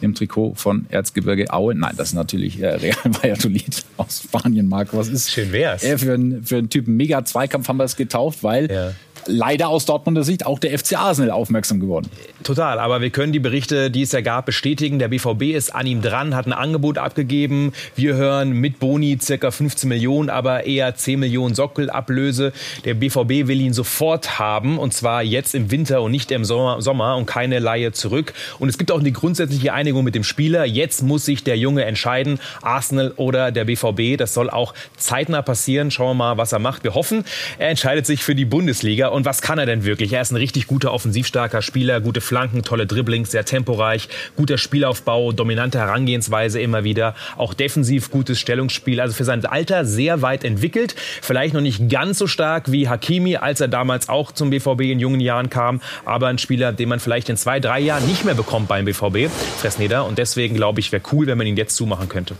im 0.00 0.14
Trikot 0.14 0.54
von 0.54 0.86
Erzgebirge 0.90 1.52
Aue. 1.52 1.74
Nein, 1.74 1.94
das 1.96 2.08
ist 2.08 2.14
natürlich 2.14 2.62
äh, 2.62 2.66
Real 2.76 2.96
Valladolid 3.04 3.84
aus 3.96 4.22
Spanien, 4.24 4.68
Marc. 4.68 4.94
Was 4.94 5.08
ist 5.08 5.30
Schön 5.30 5.52
wär's. 5.52 5.82
Er 5.82 5.98
für, 5.98 6.14
einen, 6.14 6.44
für 6.44 6.58
einen 6.58 6.70
Typen 6.70 6.96
Mega-Zweikampf 6.96 7.66
haben 7.68 7.78
wir 7.78 7.84
es 7.84 7.96
getauft, 7.96 8.42
weil 8.42 8.70
Ja. 8.70 8.92
Leider 9.28 9.68
aus 9.68 9.84
Dortmunder 9.84 10.24
Sicht 10.24 10.46
auch 10.46 10.58
der 10.58 10.76
FC 10.76 10.98
Arsenal 10.98 11.30
aufmerksam 11.30 11.80
geworden. 11.80 12.10
Total, 12.42 12.78
aber 12.78 13.00
wir 13.00 13.10
können 13.10 13.32
die 13.32 13.38
Berichte, 13.38 13.90
die 13.90 14.02
es 14.02 14.12
ja 14.12 14.20
gab, 14.20 14.46
bestätigen. 14.46 14.98
Der 14.98 15.08
BVB 15.08 15.54
ist 15.54 15.74
an 15.74 15.86
ihm 15.86 16.02
dran, 16.02 16.34
hat 16.34 16.46
ein 16.46 16.52
Angebot 16.52 16.98
abgegeben. 16.98 17.72
Wir 17.94 18.14
hören 18.14 18.52
mit 18.52 18.78
Boni 18.78 19.18
circa 19.20 19.50
15 19.50 19.88
Millionen, 19.88 20.30
aber 20.30 20.64
eher 20.64 20.94
10 20.94 21.20
Millionen 21.20 21.54
Sockelablöse. 21.54 22.52
Der 22.84 22.94
BVB 22.94 23.46
will 23.46 23.60
ihn 23.60 23.72
sofort 23.72 24.38
haben 24.38 24.78
und 24.78 24.94
zwar 24.94 25.22
jetzt 25.22 25.54
im 25.54 25.70
Winter 25.70 26.02
und 26.02 26.10
nicht 26.10 26.30
im 26.30 26.44
Sommer, 26.44 26.80
Sommer 26.80 27.16
und 27.16 27.26
keine 27.26 27.58
Laie 27.58 27.92
zurück. 27.92 28.32
Und 28.58 28.68
es 28.68 28.78
gibt 28.78 28.90
auch 28.90 29.00
eine 29.00 29.12
grundsätzliche 29.12 29.72
Einigung 29.72 30.04
mit 30.04 30.14
dem 30.14 30.24
Spieler. 30.24 30.64
Jetzt 30.64 31.02
muss 31.02 31.24
sich 31.24 31.44
der 31.44 31.58
Junge 31.58 31.84
entscheiden, 31.84 32.40
Arsenal 32.62 33.12
oder 33.16 33.52
der 33.52 33.64
BVB. 33.64 34.16
Das 34.16 34.34
soll 34.34 34.48
auch 34.50 34.74
zeitnah 34.96 35.42
passieren. 35.42 35.90
Schauen 35.90 36.16
wir 36.16 36.24
mal, 36.24 36.38
was 36.38 36.52
er 36.52 36.58
macht. 36.58 36.84
Wir 36.84 36.94
hoffen, 36.94 37.24
er 37.58 37.68
entscheidet 37.68 38.06
sich 38.06 38.22
für 38.22 38.34
die 38.34 38.44
Bundesliga. 38.44 39.08
Und 39.08 39.17
was 39.24 39.42
kann 39.42 39.58
er 39.58 39.66
denn 39.66 39.84
wirklich? 39.84 40.12
Er 40.12 40.22
ist 40.22 40.30
ein 40.30 40.36
richtig 40.36 40.66
guter 40.66 40.92
offensivstarker 40.92 41.62
Spieler, 41.62 42.00
gute 42.00 42.20
Flanken, 42.20 42.62
tolle 42.62 42.86
Dribblings, 42.86 43.30
sehr 43.30 43.44
temporeich, 43.44 44.08
guter 44.36 44.58
Spielaufbau, 44.58 45.32
dominante 45.32 45.78
Herangehensweise 45.78 46.60
immer 46.60 46.84
wieder, 46.84 47.14
auch 47.36 47.54
defensiv 47.54 48.10
gutes 48.10 48.38
Stellungsspiel. 48.38 49.00
Also 49.00 49.14
für 49.14 49.24
sein 49.24 49.44
Alter 49.44 49.84
sehr 49.84 50.22
weit 50.22 50.44
entwickelt, 50.44 50.94
vielleicht 51.22 51.54
noch 51.54 51.60
nicht 51.60 51.88
ganz 51.88 52.18
so 52.18 52.26
stark 52.26 52.70
wie 52.72 52.88
Hakimi, 52.88 53.36
als 53.36 53.60
er 53.60 53.68
damals 53.68 54.08
auch 54.08 54.32
zum 54.32 54.50
BVB 54.50 54.82
in 54.82 55.00
jungen 55.00 55.20
Jahren 55.20 55.50
kam, 55.50 55.80
aber 56.04 56.28
ein 56.28 56.38
Spieler, 56.38 56.72
den 56.72 56.88
man 56.88 57.00
vielleicht 57.00 57.28
in 57.28 57.36
zwei, 57.36 57.60
drei 57.60 57.80
Jahren 57.80 58.06
nicht 58.06 58.24
mehr 58.24 58.34
bekommt 58.34 58.68
beim 58.68 58.84
BVB, 58.84 59.30
Fresneda. 59.58 60.02
Und 60.02 60.18
deswegen 60.18 60.54
glaube 60.54 60.80
ich, 60.80 60.92
wäre 60.92 61.02
cool, 61.12 61.26
wenn 61.26 61.38
man 61.38 61.46
ihn 61.46 61.56
jetzt 61.56 61.76
zumachen 61.76 62.08
könnte. 62.08 62.34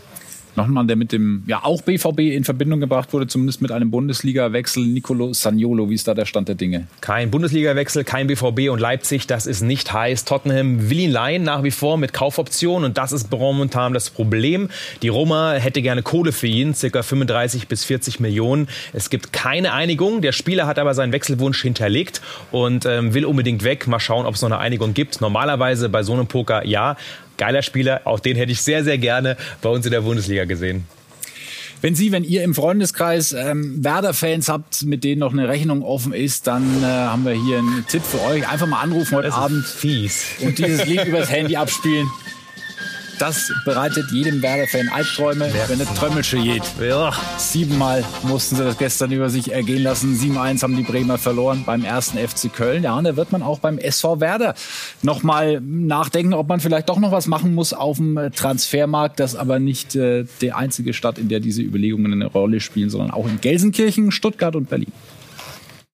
Noch 0.59 0.67
ein 0.67 0.73
Mann, 0.73 0.89
der 0.89 0.97
mit 0.97 1.13
dem 1.13 1.43
ja 1.47 1.63
auch 1.63 1.83
BVB 1.83 2.19
in 2.19 2.43
Verbindung 2.43 2.81
gebracht 2.81 3.13
wurde, 3.13 3.27
zumindest 3.27 3.61
mit 3.61 3.71
einem 3.71 3.91
Bundesliga-Wechsel, 3.91 4.85
Nicolo 4.85 5.31
Saniolo. 5.31 5.89
Wie 5.89 5.93
ist 5.93 6.05
da 6.05 6.13
der 6.13 6.25
Stand 6.25 6.49
der 6.49 6.55
Dinge? 6.55 6.87
Kein 6.99 7.31
Bundesliga-Wechsel, 7.31 8.03
kein 8.03 8.27
BVB 8.27 8.69
und 8.69 8.79
Leipzig, 8.79 9.25
das 9.25 9.47
ist 9.47 9.61
nicht 9.61 9.93
heiß. 9.93 10.25
Tottenham 10.25 10.89
will 10.89 10.99
ihn 10.99 11.11
leihen 11.11 11.43
nach 11.43 11.63
wie 11.63 11.71
vor 11.71 11.97
mit 11.97 12.11
Kaufoption 12.11 12.83
und 12.83 12.97
das 12.97 13.13
ist 13.13 13.31
momentan 13.31 13.93
das 13.93 14.09
Problem. 14.09 14.67
Die 15.01 15.07
Roma 15.07 15.53
hätte 15.53 15.81
gerne 15.81 16.03
Kohle 16.03 16.33
für 16.33 16.47
ihn, 16.47 16.73
circa 16.73 17.03
35 17.03 17.69
bis 17.69 17.85
40 17.85 18.19
Millionen. 18.19 18.67
Es 18.91 19.09
gibt 19.09 19.31
keine 19.31 19.71
Einigung. 19.71 20.19
Der 20.19 20.33
Spieler 20.33 20.67
hat 20.67 20.77
aber 20.77 20.93
seinen 20.93 21.13
Wechselwunsch 21.13 21.61
hinterlegt 21.61 22.21
und 22.51 22.85
ähm, 22.85 23.13
will 23.13 23.23
unbedingt 23.23 23.63
weg. 23.63 23.87
Mal 23.87 24.01
schauen, 24.01 24.25
ob 24.25 24.35
es 24.35 24.41
noch 24.41 24.49
eine 24.49 24.57
Einigung 24.57 24.93
gibt. 24.93 25.21
Normalerweise 25.21 25.87
bei 25.87 26.03
so 26.03 26.11
einem 26.11 26.27
Poker 26.27 26.65
ja. 26.65 26.97
Geiler 27.39 27.63
Spieler, 27.63 28.01
auch 28.05 28.19
den 28.19 28.37
hätte 28.37 28.51
ich 28.51 28.61
sehr, 28.61 28.83
sehr 28.83 28.99
gerne 28.99 29.35
bei 29.63 29.69
uns 29.69 29.85
in 29.85 29.91
der 29.91 30.01
Bundesliga 30.01 30.45
gesehen. 30.45 30.85
Wenn 31.81 31.95
Sie, 31.95 32.11
wenn 32.11 32.25
ihr 32.25 32.43
im 32.43 32.53
Freundeskreis 32.53 33.31
ähm, 33.31 33.83
Werder-Fans 33.83 34.49
habt, 34.49 34.83
mit 34.83 35.05
denen 35.05 35.19
noch 35.19 35.31
eine 35.31 35.47
Rechnung 35.47 35.81
offen 35.81 36.11
ist, 36.11 36.45
dann 36.45 36.83
äh, 36.83 36.85
haben 36.85 37.23
wir 37.23 37.31
hier 37.31 37.59
einen 37.59 37.85
Tipp 37.87 38.03
für 38.03 38.21
euch. 38.21 38.47
Einfach 38.49 38.67
mal 38.67 38.81
anrufen 38.81 39.15
heute 39.15 39.33
Abend 39.33 39.65
fies. 39.65 40.25
und 40.41 40.57
dieses 40.57 40.85
Lied 40.85 41.05
übers 41.05 41.31
Handy 41.31 41.55
abspielen. 41.55 42.07
Das 43.19 43.51
bereitet 43.65 44.11
jedem 44.11 44.41
Werder-Fan 44.41 44.87
Albträume, 44.87 45.51
wenn 45.67 45.81
es 45.81 45.93
Trömmelsche 45.93 46.37
geht. 46.37 46.63
Ja. 46.81 47.11
Siebenmal 47.37 48.05
mussten 48.23 48.55
sie 48.55 48.63
das 48.63 48.77
gestern 48.77 49.11
über 49.11 49.29
sich 49.29 49.51
ergehen 49.51 49.83
lassen. 49.83 50.15
7-1 50.15 50.63
haben 50.63 50.77
die 50.77 50.83
Bremer 50.83 51.17
verloren 51.17 51.63
beim 51.65 51.83
ersten 51.83 52.17
FC 52.17 52.51
Köln. 52.51 52.81
Ja, 52.81 52.97
und 52.97 53.03
da 53.03 53.17
wird 53.17 53.33
man 53.33 53.43
auch 53.43 53.59
beim 53.59 53.77
SV 53.77 54.21
Werder 54.21 54.55
nochmal 55.01 55.59
nachdenken, 55.59 56.33
ob 56.33 56.47
man 56.47 56.61
vielleicht 56.61 56.87
doch 56.87 56.97
noch 56.97 57.11
was 57.11 57.27
machen 57.27 57.53
muss 57.53 57.73
auf 57.73 57.97
dem 57.97 58.31
Transfermarkt. 58.33 59.19
Das 59.19 59.33
ist 59.33 59.39
aber 59.39 59.59
nicht 59.59 59.97
äh, 59.97 60.23
die 60.39 60.53
einzige 60.53 60.93
Stadt, 60.93 61.17
in 61.17 61.27
der 61.27 61.41
diese 61.41 61.61
Überlegungen 61.61 62.13
eine 62.13 62.27
Rolle 62.27 62.61
spielen, 62.61 62.89
sondern 62.89 63.11
auch 63.11 63.27
in 63.27 63.41
Gelsenkirchen, 63.41 64.11
Stuttgart 64.11 64.55
und 64.55 64.69
Berlin. 64.69 64.93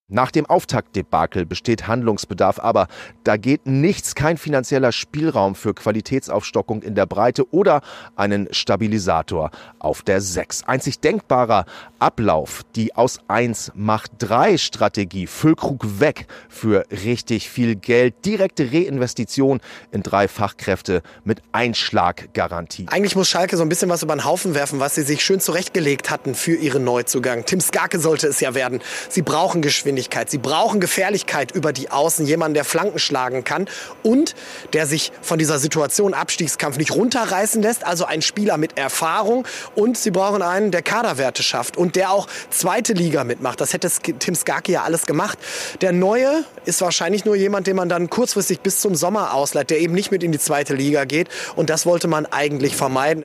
Nach 0.07 0.29
dem 0.29 0.45
Auftaktdebakel 0.45 1.47
besteht 1.47 1.87
Handlungsbedarf, 1.87 2.59
aber 2.59 2.85
da 3.23 3.37
geht 3.37 3.65
nichts, 3.65 4.13
kein 4.13 4.37
finanzieller 4.37 4.91
Spielraum 4.91 5.55
für 5.55 5.73
Qualitätsaufstockung 5.73 6.83
in 6.83 6.93
der 6.93 7.07
Breite 7.07 7.51
oder 7.51 7.81
einen 8.15 8.47
Stabilisator 8.51 9.49
auf 9.79 10.03
der 10.03 10.21
6. 10.21 10.65
Einzig 10.67 10.99
denkbarer 10.99 11.65
Ablauf, 11.97 12.61
die 12.75 12.95
aus 12.95 13.17
1 13.29 13.71
macht 13.73 14.11
3 14.19 14.59
Strategie, 14.59 15.25
Füllkrug 15.25 15.99
weg 15.99 16.27
für 16.49 16.85
richtig 16.91 17.49
viel 17.49 17.75
Geld, 17.75 18.13
direkte 18.25 18.71
Reinvestition 18.71 19.59
in 19.91 20.03
drei 20.03 20.27
Fachkräfte 20.27 21.01
mit 21.23 21.41
Einschlaggarantie. 21.51 22.85
Eigentlich 22.89 23.15
muss 23.15 23.27
Schalke 23.27 23.57
so 23.57 23.63
ein 23.63 23.69
bisschen 23.69 23.89
was 23.89 24.03
über 24.03 24.15
den 24.15 24.23
Haufen 24.23 24.53
werfen, 24.53 24.79
was 24.79 24.93
sie 24.93 25.01
sich 25.01 25.25
schön 25.25 25.39
zurechtgelegt 25.39 26.11
hatten 26.11 26.35
für 26.35 26.53
ihren 26.53 26.83
Neuzugang. 26.83 27.43
Tim 27.45 27.59
Skarke 27.59 27.97
sollte 27.97 28.27
es 28.27 28.39
ja 28.39 28.53
werden. 28.53 28.81
Sie 29.09 29.23
brauchen 29.23 29.63
Geschwindigkeit. 29.63 29.94
Passgeschwindigkeit. 29.95 30.29
Sie 30.29 30.37
brauchen 30.37 30.79
Gefährlichkeit 30.79 31.51
über 31.51 31.71
die 31.73 31.89
Außen, 31.89 32.25
jemanden, 32.25 32.53
der 32.53 32.65
Flanken 32.65 32.99
schlagen 32.99 33.43
kann 33.43 33.67
und 34.03 34.35
der 34.73 34.85
sich 34.85 35.11
von 35.21 35.39
dieser 35.39 35.59
Situation 35.59 36.13
Abstiegskampf 36.13 36.77
nicht 36.77 36.91
runterreißen 36.91 37.61
lässt. 37.61 37.85
Also 37.85 38.05
ein 38.05 38.21
Spieler 38.21 38.57
mit 38.57 38.77
Erfahrung 38.77 39.47
und 39.75 39.97
sie 39.97 40.11
brauchen 40.11 40.41
einen, 40.41 40.71
der 40.71 40.81
Kaderwerte 40.81 41.43
schafft 41.43 41.77
und 41.77 41.95
der 41.95 42.11
auch 42.11 42.27
zweite 42.49 42.93
Liga 42.93 43.23
mitmacht. 43.23 43.61
Das 43.61 43.73
hätte 43.73 43.89
Tim 44.19 44.35
Skarki 44.35 44.73
ja 44.73 44.83
alles 44.83 45.05
gemacht. 45.05 45.37
Der 45.81 45.91
Neue 45.91 46.43
ist 46.65 46.81
wahrscheinlich 46.81 47.25
nur 47.25 47.35
jemand, 47.35 47.67
den 47.67 47.75
man 47.75 47.89
dann 47.89 48.09
kurzfristig 48.09 48.59
bis 48.59 48.81
zum 48.81 48.95
Sommer 48.95 49.33
ausleiht, 49.33 49.69
der 49.69 49.79
eben 49.79 49.93
nicht 49.93 50.11
mit 50.11 50.23
in 50.23 50.31
die 50.31 50.39
zweite 50.39 50.75
Liga 50.75 51.05
geht. 51.05 51.29
Und 51.55 51.69
das 51.69 51.85
wollte 51.85 52.07
man 52.07 52.25
eigentlich 52.25 52.75
vermeiden 52.75 53.23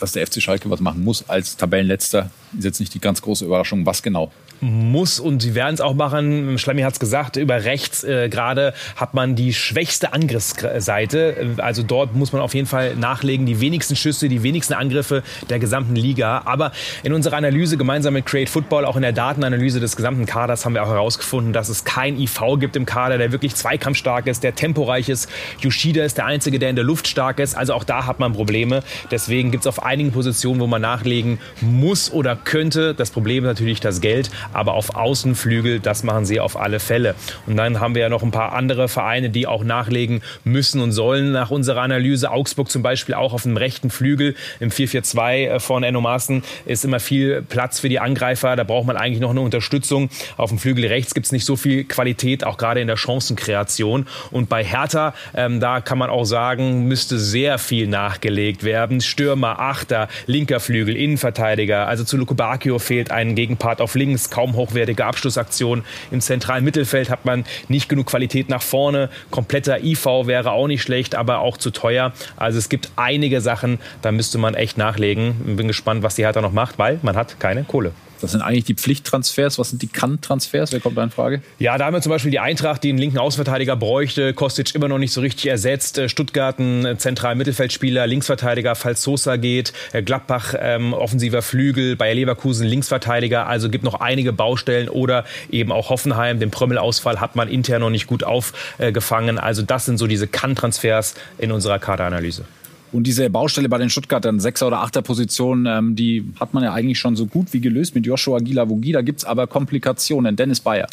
dass 0.00 0.12
der 0.12 0.26
FC 0.26 0.40
Schalke 0.40 0.70
was 0.70 0.80
machen 0.80 1.04
muss 1.04 1.28
als 1.28 1.58
Tabellenletzter, 1.58 2.30
ist 2.56 2.64
jetzt 2.64 2.80
nicht 2.80 2.94
die 2.94 3.00
ganz 3.00 3.20
große 3.20 3.44
Überraschung. 3.44 3.84
Was 3.84 4.02
genau? 4.02 4.32
Muss 4.60 5.20
und 5.20 5.40
sie 5.40 5.54
werden 5.54 5.74
es 5.74 5.80
auch 5.80 5.94
machen. 5.94 6.58
Schlemmi 6.58 6.82
hat 6.82 6.94
es 6.94 7.00
gesagt, 7.00 7.36
über 7.36 7.64
rechts 7.64 8.04
äh, 8.04 8.28
gerade 8.28 8.74
hat 8.96 9.14
man 9.14 9.34
die 9.34 9.54
schwächste 9.54 10.12
Angriffsseite. 10.12 11.54
Also 11.58 11.82
dort 11.82 12.14
muss 12.14 12.32
man 12.32 12.42
auf 12.42 12.54
jeden 12.54 12.66
Fall 12.66 12.94
nachlegen. 12.96 13.46
Die 13.46 13.60
wenigsten 13.60 13.96
Schüsse, 13.96 14.28
die 14.28 14.42
wenigsten 14.42 14.74
Angriffe 14.74 15.22
der 15.48 15.58
gesamten 15.58 15.96
Liga. 15.96 16.42
Aber 16.44 16.72
in 17.02 17.12
unserer 17.12 17.36
Analyse 17.36 17.76
gemeinsam 17.76 18.14
mit 18.14 18.26
Create 18.26 18.48
Football, 18.48 18.84
auch 18.84 18.96
in 18.96 19.02
der 19.02 19.12
Datenanalyse 19.12 19.80
des 19.80 19.96
gesamten 19.96 20.26
Kaders, 20.26 20.64
haben 20.64 20.74
wir 20.74 20.82
auch 20.82 20.88
herausgefunden, 20.88 21.52
dass 21.52 21.68
es 21.68 21.84
kein 21.84 22.18
IV 22.18 22.40
gibt 22.58 22.76
im 22.76 22.86
Kader, 22.86 23.18
der 23.18 23.32
wirklich 23.32 23.54
zweikampfstark 23.54 24.26
ist, 24.26 24.42
der 24.42 24.54
temporeich 24.54 25.08
ist. 25.08 25.28
Yoshida 25.60 26.04
ist 26.04 26.18
der 26.18 26.26
Einzige, 26.26 26.58
der 26.58 26.70
in 26.70 26.76
der 26.76 26.84
Luft 26.84 27.08
stark 27.08 27.38
ist. 27.38 27.56
Also 27.56 27.74
auch 27.74 27.84
da 27.84 28.06
hat 28.06 28.20
man 28.20 28.32
Probleme. 28.32 28.82
Deswegen 29.10 29.50
gibt 29.50 29.64
es 29.64 29.66
auf 29.66 29.82
einigen 29.82 30.12
Positionen, 30.12 30.60
wo 30.60 30.66
man 30.66 30.82
nachlegen 30.82 31.38
muss 31.60 32.12
oder 32.12 32.36
könnte. 32.36 32.94
Das 32.94 33.10
Problem 33.10 33.44
ist 33.44 33.48
natürlich 33.48 33.80
das 33.80 34.00
Geld 34.00 34.30
aber 34.52 34.74
auf 34.74 34.94
Außenflügel, 34.96 35.80
das 35.80 36.02
machen 36.02 36.24
sie 36.24 36.40
auf 36.40 36.58
alle 36.58 36.80
Fälle. 36.80 37.14
Und 37.46 37.56
dann 37.56 37.80
haben 37.80 37.94
wir 37.94 38.02
ja 38.02 38.08
noch 38.08 38.22
ein 38.22 38.30
paar 38.30 38.52
andere 38.52 38.88
Vereine, 38.88 39.30
die 39.30 39.46
auch 39.46 39.64
nachlegen 39.64 40.22
müssen 40.44 40.80
und 40.80 40.92
sollen 40.92 41.32
nach 41.32 41.50
unserer 41.50 41.82
Analyse. 41.82 42.30
Augsburg 42.30 42.70
zum 42.70 42.82
Beispiel 42.82 43.14
auch 43.14 43.32
auf 43.32 43.42
dem 43.42 43.56
rechten 43.56 43.90
Flügel 43.90 44.34
im 44.58 44.70
4-4-2 44.70 45.32
äh, 45.32 45.60
von 45.60 45.82
Enno 45.82 46.00
Maaßen 46.00 46.42
ist 46.66 46.84
immer 46.84 47.00
viel 47.00 47.42
Platz 47.42 47.80
für 47.80 47.88
die 47.88 48.00
Angreifer. 48.00 48.56
Da 48.56 48.64
braucht 48.64 48.86
man 48.86 48.96
eigentlich 48.96 49.20
noch 49.20 49.30
eine 49.30 49.40
Unterstützung. 49.40 50.10
Auf 50.36 50.50
dem 50.50 50.58
Flügel 50.58 50.86
rechts 50.86 51.14
gibt 51.14 51.26
es 51.26 51.32
nicht 51.32 51.44
so 51.44 51.56
viel 51.56 51.84
Qualität, 51.84 52.44
auch 52.44 52.56
gerade 52.56 52.80
in 52.80 52.86
der 52.86 52.96
Chancenkreation. 52.96 54.06
Und 54.30 54.48
bei 54.48 54.64
Hertha, 54.64 55.14
ähm, 55.34 55.60
da 55.60 55.80
kann 55.80 55.98
man 55.98 56.10
auch 56.10 56.24
sagen, 56.24 56.86
müsste 56.86 57.18
sehr 57.18 57.58
viel 57.58 57.86
nachgelegt 57.86 58.64
werden. 58.64 59.00
Stürmer, 59.00 59.58
Achter, 59.58 60.08
linker 60.26 60.60
Flügel, 60.60 60.96
Innenverteidiger. 60.96 61.86
Also 61.86 62.04
zu 62.04 62.16
Lukubakio 62.16 62.78
fehlt 62.78 63.10
ein 63.10 63.34
Gegenpart 63.34 63.80
auf 63.80 63.94
links 63.94 64.30
kaum 64.40 64.56
hochwertige 64.56 65.04
Abschlussaktionen. 65.04 65.84
Im 66.10 66.22
zentralen 66.22 66.64
Mittelfeld 66.64 67.10
hat 67.10 67.26
man 67.26 67.44
nicht 67.68 67.90
genug 67.90 68.06
Qualität 68.06 68.48
nach 68.48 68.62
vorne. 68.62 69.10
Kompletter 69.30 69.84
IV 69.84 70.06
wäre 70.24 70.52
auch 70.52 70.66
nicht 70.66 70.80
schlecht, 70.80 71.14
aber 71.14 71.40
auch 71.40 71.58
zu 71.58 71.70
teuer. 71.70 72.14
Also 72.38 72.58
es 72.58 72.70
gibt 72.70 72.90
einige 72.96 73.42
Sachen, 73.42 73.78
da 74.00 74.12
müsste 74.12 74.38
man 74.38 74.54
echt 74.54 74.78
nachlegen. 74.78 75.56
Bin 75.56 75.68
gespannt, 75.68 76.02
was 76.02 76.14
die 76.14 76.24
Hertha 76.24 76.40
noch 76.40 76.52
macht, 76.52 76.78
weil 76.78 76.98
man 77.02 77.16
hat 77.16 77.38
keine 77.38 77.64
Kohle. 77.64 77.92
Das 78.20 78.32
sind 78.32 78.42
eigentlich 78.42 78.64
die 78.64 78.74
Pflichttransfers. 78.74 79.58
Was 79.58 79.70
sind 79.70 79.82
die 79.82 79.86
Kann-Transfers? 79.86 80.72
Wer 80.72 80.80
kommt 80.80 80.96
da 80.96 81.04
in 81.04 81.10
Frage? 81.10 81.42
Ja, 81.58 81.78
da 81.78 81.86
haben 81.86 81.94
wir 81.94 82.02
zum 82.02 82.10
Beispiel 82.10 82.30
die 82.30 82.38
Eintracht, 82.38 82.82
die 82.84 82.90
einen 82.90 82.98
linken 82.98 83.18
Ausverteidiger 83.18 83.76
bräuchte. 83.76 84.34
Kostic 84.34 84.74
immer 84.74 84.88
noch 84.88 84.98
nicht 84.98 85.12
so 85.12 85.20
richtig 85.20 85.46
ersetzt. 85.46 85.98
Äh, 85.98 86.08
Stuttgart 86.08 86.58
ein 86.58 86.84
äh, 86.84 86.98
zentraler 86.98 87.34
Mittelfeldspieler, 87.34 88.06
Linksverteidiger, 88.06 88.74
falls 88.74 89.02
Sosa 89.02 89.36
geht. 89.36 89.72
Äh, 89.92 90.02
Gladbach 90.02 90.54
ähm, 90.58 90.92
offensiver 90.92 91.42
Flügel, 91.42 91.96
Bayer 91.96 92.14
Leverkusen 92.14 92.66
Linksverteidiger. 92.66 93.46
Also 93.46 93.70
gibt 93.70 93.84
noch 93.84 94.00
einige 94.00 94.32
Baustellen 94.32 94.88
oder 94.88 95.24
eben 95.50 95.72
auch 95.72 95.90
Hoffenheim. 95.90 96.40
Den 96.40 96.50
Prömmel-Ausfall 96.50 97.20
hat 97.20 97.36
man 97.36 97.48
intern 97.48 97.80
noch 97.80 97.90
nicht 97.90 98.06
gut 98.06 98.24
aufgefangen. 98.24 99.38
Also 99.38 99.62
das 99.62 99.86
sind 99.86 99.98
so 99.98 100.06
diese 100.06 100.26
Kann-Transfers 100.26 101.14
in 101.38 101.52
unserer 101.52 101.78
Kaderanalyse. 101.78 102.44
Und 102.92 103.06
diese 103.06 103.30
Baustelle 103.30 103.68
bei 103.68 103.78
den 103.78 103.88
Stuttgartern, 103.88 104.40
Sechser- 104.40 104.66
oder 104.66 104.80
Achter-Position, 104.80 105.66
ähm, 105.66 105.96
die 105.96 106.24
hat 106.40 106.54
man 106.54 106.64
ja 106.64 106.72
eigentlich 106.72 106.98
schon 106.98 107.14
so 107.14 107.26
gut 107.26 107.52
wie 107.52 107.60
gelöst 107.60 107.94
mit 107.94 108.04
Joshua 108.04 108.38
Gilavogi. 108.38 108.92
Da 108.92 109.02
gibt 109.02 109.20
es 109.20 109.24
aber 109.24 109.46
Komplikationen. 109.46 110.34
Dennis 110.34 110.60
Bayer. 110.60 110.88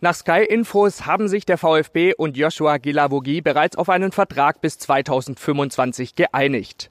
Nach 0.00 0.14
Sky 0.14 0.44
Infos 0.48 1.06
haben 1.06 1.26
sich 1.26 1.44
der 1.44 1.58
VfB 1.58 2.14
und 2.14 2.36
Joshua 2.36 2.78
Gilavogi 2.78 3.40
bereits 3.40 3.76
auf 3.76 3.88
einen 3.88 4.12
Vertrag 4.12 4.60
bis 4.60 4.78
2025 4.78 6.14
geeinigt. 6.14 6.88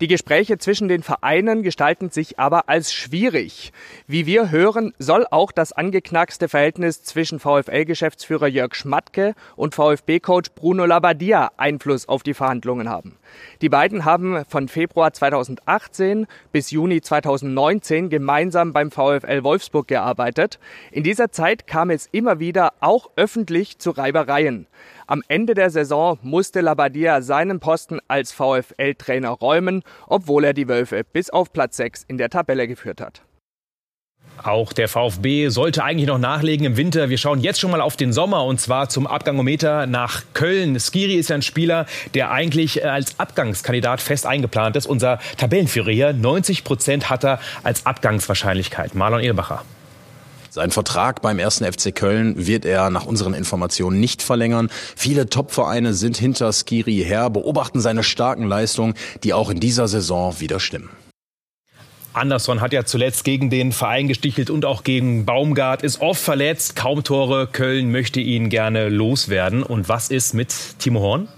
Die 0.00 0.06
Gespräche 0.06 0.58
zwischen 0.58 0.86
den 0.86 1.02
Vereinen 1.02 1.64
gestalten 1.64 2.10
sich 2.10 2.38
aber 2.38 2.68
als 2.68 2.92
schwierig. 2.92 3.72
Wie 4.06 4.26
wir 4.26 4.52
hören, 4.52 4.92
soll 5.00 5.26
auch 5.28 5.50
das 5.50 5.72
angeknackste 5.72 6.48
Verhältnis 6.48 7.02
zwischen 7.02 7.40
VfL-Geschäftsführer 7.40 8.46
Jörg 8.46 8.76
Schmatke 8.76 9.34
und 9.56 9.74
VfB-Coach 9.74 10.50
Bruno 10.54 10.86
Labbadia 10.86 11.50
Einfluss 11.56 12.08
auf 12.08 12.22
die 12.22 12.34
Verhandlungen 12.34 12.88
haben. 12.88 13.16
Die 13.60 13.68
beiden 13.68 14.04
haben 14.04 14.44
von 14.48 14.68
Februar 14.68 15.12
2018 15.12 16.28
bis 16.52 16.70
Juni 16.70 17.00
2019 17.00 18.08
gemeinsam 18.08 18.72
beim 18.72 18.92
VfL 18.92 19.42
Wolfsburg 19.42 19.88
gearbeitet. 19.88 20.60
In 20.92 21.02
dieser 21.02 21.32
Zeit 21.32 21.66
kam 21.66 21.90
es 21.90 22.08
immer 22.12 22.38
wieder 22.38 22.74
auch 22.78 23.10
öffentlich 23.16 23.78
zu 23.78 23.90
Reibereien. 23.90 24.68
Am 25.10 25.22
Ende 25.26 25.54
der 25.54 25.70
Saison 25.70 26.18
musste 26.20 26.60
Labadia 26.60 27.22
seinen 27.22 27.60
Posten 27.60 27.98
als 28.08 28.30
VfL-Trainer 28.32 29.30
räumen, 29.30 29.82
obwohl 30.06 30.44
er 30.44 30.52
die 30.52 30.68
Wölfe 30.68 31.02
bis 31.02 31.30
auf 31.30 31.50
Platz 31.50 31.78
6 31.78 32.04
in 32.08 32.18
der 32.18 32.28
Tabelle 32.28 32.68
geführt 32.68 33.00
hat. 33.00 33.22
Auch 34.42 34.74
der 34.74 34.86
VfB 34.86 35.48
sollte 35.48 35.82
eigentlich 35.82 36.08
noch 36.08 36.18
nachlegen 36.18 36.66
im 36.66 36.76
Winter. 36.76 37.08
Wir 37.08 37.16
schauen 37.16 37.40
jetzt 37.40 37.58
schon 37.58 37.70
mal 37.70 37.80
auf 37.80 37.96
den 37.96 38.12
Sommer 38.12 38.44
und 38.44 38.60
zwar 38.60 38.90
zum 38.90 39.06
Abgangometer 39.06 39.86
nach 39.86 40.24
Köln. 40.34 40.78
Skiri 40.78 41.14
ist 41.14 41.30
ja 41.30 41.36
ein 41.36 41.42
Spieler, 41.42 41.86
der 42.12 42.30
eigentlich 42.30 42.82
äh, 42.82 42.88
als 42.88 43.18
Abgangskandidat 43.18 44.02
fest 44.02 44.26
eingeplant 44.26 44.76
ist. 44.76 44.84
Unser 44.84 45.20
Tabellenführer 45.38 45.90
hier, 45.90 46.12
90 46.12 46.64
Prozent 46.64 47.08
hat 47.08 47.24
er 47.24 47.40
als 47.62 47.86
Abgangswahrscheinlichkeit. 47.86 48.94
Marlon 48.94 49.20
Ehlbacher. 49.20 49.64
Sein 50.50 50.70
Vertrag 50.70 51.22
beim 51.22 51.38
ersten 51.38 51.70
FC 51.70 51.94
Köln 51.94 52.46
wird 52.46 52.64
er 52.64 52.90
nach 52.90 53.06
unseren 53.06 53.34
Informationen 53.34 54.00
nicht 54.00 54.22
verlängern. 54.22 54.70
Viele 54.96 55.28
Topvereine 55.28 55.94
sind 55.94 56.16
hinter 56.16 56.52
Skiri 56.52 57.04
her, 57.04 57.30
beobachten 57.30 57.80
seine 57.80 58.02
starken 58.02 58.44
Leistungen, 58.44 58.94
die 59.24 59.34
auch 59.34 59.50
in 59.50 59.60
dieser 59.60 59.88
Saison 59.88 60.40
wieder 60.40 60.60
stimmen. 60.60 60.90
Andersson 62.14 62.60
hat 62.60 62.72
ja 62.72 62.84
zuletzt 62.84 63.24
gegen 63.24 63.48
den 63.50 63.72
Verein 63.72 64.08
gestichelt 64.08 64.50
und 64.50 64.64
auch 64.64 64.82
gegen 64.82 65.24
Baumgart, 65.24 65.82
ist 65.82 66.00
oft 66.00 66.20
verletzt, 66.20 66.74
kaum 66.74 67.04
Tore. 67.04 67.46
Köln 67.46 67.92
möchte 67.92 68.20
ihn 68.20 68.48
gerne 68.48 68.88
loswerden. 68.88 69.62
Und 69.62 69.88
was 69.88 70.10
ist 70.10 70.34
mit 70.34 70.52
Timo 70.78 71.00
Horn? 71.00 71.28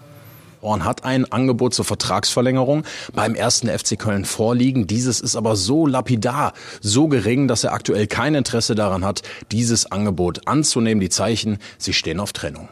Horn 0.62 0.85
hat 0.85 1.05
ein 1.05 1.31
Angebot 1.31 1.75
zur 1.75 1.85
Vertragsverlängerung 1.85 2.85
beim 3.14 3.35
ersten 3.35 3.69
FC 3.69 3.99
Köln 3.99 4.25
vorliegen. 4.25 4.87
Dieses 4.87 5.21
ist 5.21 5.37
aber 5.37 5.57
so 5.57 5.87
lapidar, 5.87 6.52
so 6.81 7.09
gering, 7.09 7.49
dass 7.49 7.64
er 7.64 7.73
aktuell 7.73 8.07
kein 8.07 8.35
Interesse 8.35 8.75
daran 8.75 9.05
hat, 9.05 9.23
dieses 9.52 9.90
Angebot 9.90 10.47
anzunehmen. 10.47 11.00
Die 11.00 11.09
Zeichen, 11.09 11.59
sie 11.79 11.93
stehen 11.93 12.21
auf 12.21 12.33
Trennung. 12.33 12.69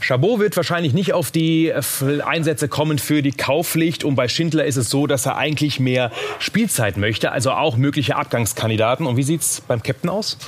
Chabot 0.00 0.40
wird 0.40 0.56
wahrscheinlich 0.56 0.94
nicht 0.94 1.12
auf 1.12 1.30
die 1.30 1.72
Einsätze 2.24 2.66
kommen 2.68 2.98
für 2.98 3.22
die 3.22 3.30
Kaufpflicht. 3.30 4.02
Und 4.02 4.16
bei 4.16 4.26
Schindler 4.26 4.64
ist 4.64 4.76
es 4.76 4.90
so, 4.90 5.06
dass 5.06 5.26
er 5.26 5.36
eigentlich 5.36 5.78
mehr 5.78 6.10
Spielzeit 6.40 6.96
möchte, 6.96 7.30
also 7.30 7.52
auch 7.52 7.76
mögliche 7.76 8.16
Abgangskandidaten. 8.16 9.06
Und 9.06 9.16
wie 9.16 9.22
sieht 9.22 9.42
es 9.42 9.60
beim 9.60 9.82
Captain 9.82 10.10
aus? 10.10 10.38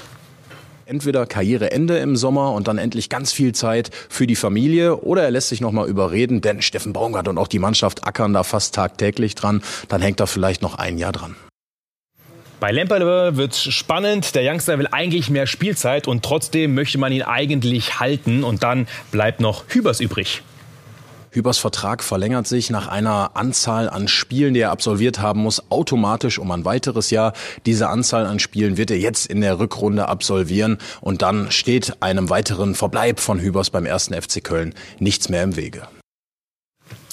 Entweder 0.87 1.27
Karriereende 1.27 1.97
im 1.99 2.17
Sommer 2.17 2.53
und 2.53 2.69
dann 2.69 2.77
endlich 2.77 3.09
ganz 3.09 3.33
viel 3.33 3.55
Zeit 3.55 3.91
für 4.09 4.27
die 4.27 4.37
Familie 4.37 4.97
oder 4.97 5.23
er 5.23 5.31
lässt 5.31 5.49
sich 5.49 5.61
nochmal 5.61 5.89
überreden, 5.89 6.41
denn 6.43 6.61
Steffen 6.61 6.93
Baumgart 6.93 7.29
und 7.29 7.39
auch 7.39 7.49
die 7.49 7.59
Mannschaft 7.59 8.07
ackern 8.07 8.35
da 8.35 8.43
fast 8.43 8.75
tagtäglich 8.75 9.35
dran. 9.35 9.63
Dann 9.89 10.03
hängt 10.03 10.21
er 10.21 10.27
vielleicht 10.27 10.61
noch 10.61 10.75
ein 10.75 10.99
Jahr 10.99 11.13
dran. 11.13 11.37
Bei 12.61 12.71
Lemperle 12.71 13.37
wird 13.37 13.55
spannend. 13.55 14.35
Der 14.35 14.51
Youngster 14.51 14.79
will 14.79 14.89
eigentlich 14.91 15.31
mehr 15.31 15.47
Spielzeit 15.47 16.07
und 16.07 16.23
trotzdem 16.23 16.75
möchte 16.75 16.99
man 16.99 17.13
ihn 17.13 17.23
eigentlich 17.23 18.01
halten. 18.01 18.45
Und 18.45 18.63
dann 18.63 18.87
bleibt 19.11 19.41
noch 19.41 19.65
Hübers 19.69 20.01
übrig. 20.01 20.43
Hübers 21.35 21.59
Vertrag 21.59 22.05
verlängert 22.05 22.47
sich 22.47 22.71
nach 22.71 22.87
einer 22.87 23.33
Anzahl 23.35 23.91
an 23.91 24.07
Spielen, 24.07 24.55
die 24.55 24.61
er 24.61 24.71
absolviert 24.71 25.19
haben 25.19 25.43
muss, 25.43 25.69
automatisch 25.69 26.39
um 26.39 26.49
ein 26.53 26.65
weiteres 26.65 27.11
Jahr. 27.11 27.33
Diese 27.67 27.89
Anzahl 27.89 28.25
an 28.27 28.39
Spielen 28.39 28.77
wird 28.77 28.93
er 28.93 28.99
jetzt 28.99 29.27
in 29.27 29.41
der 29.41 29.59
Rückrunde 29.59 30.09
absolvieren 30.09 30.79
und 31.01 31.23
dann 31.23 31.51
steht 31.51 32.01
einem 32.01 32.31
weiteren 32.31 32.77
Verbleib 32.77 33.19
von 33.19 33.41
Hübers 33.41 33.71
beim 33.71 33.85
ersten 33.85 34.15
FC 34.15 34.45
Köln 34.45 34.75
nichts 35.01 35.29
mehr 35.29 35.43
im 35.43 35.57
Wege. 35.57 35.89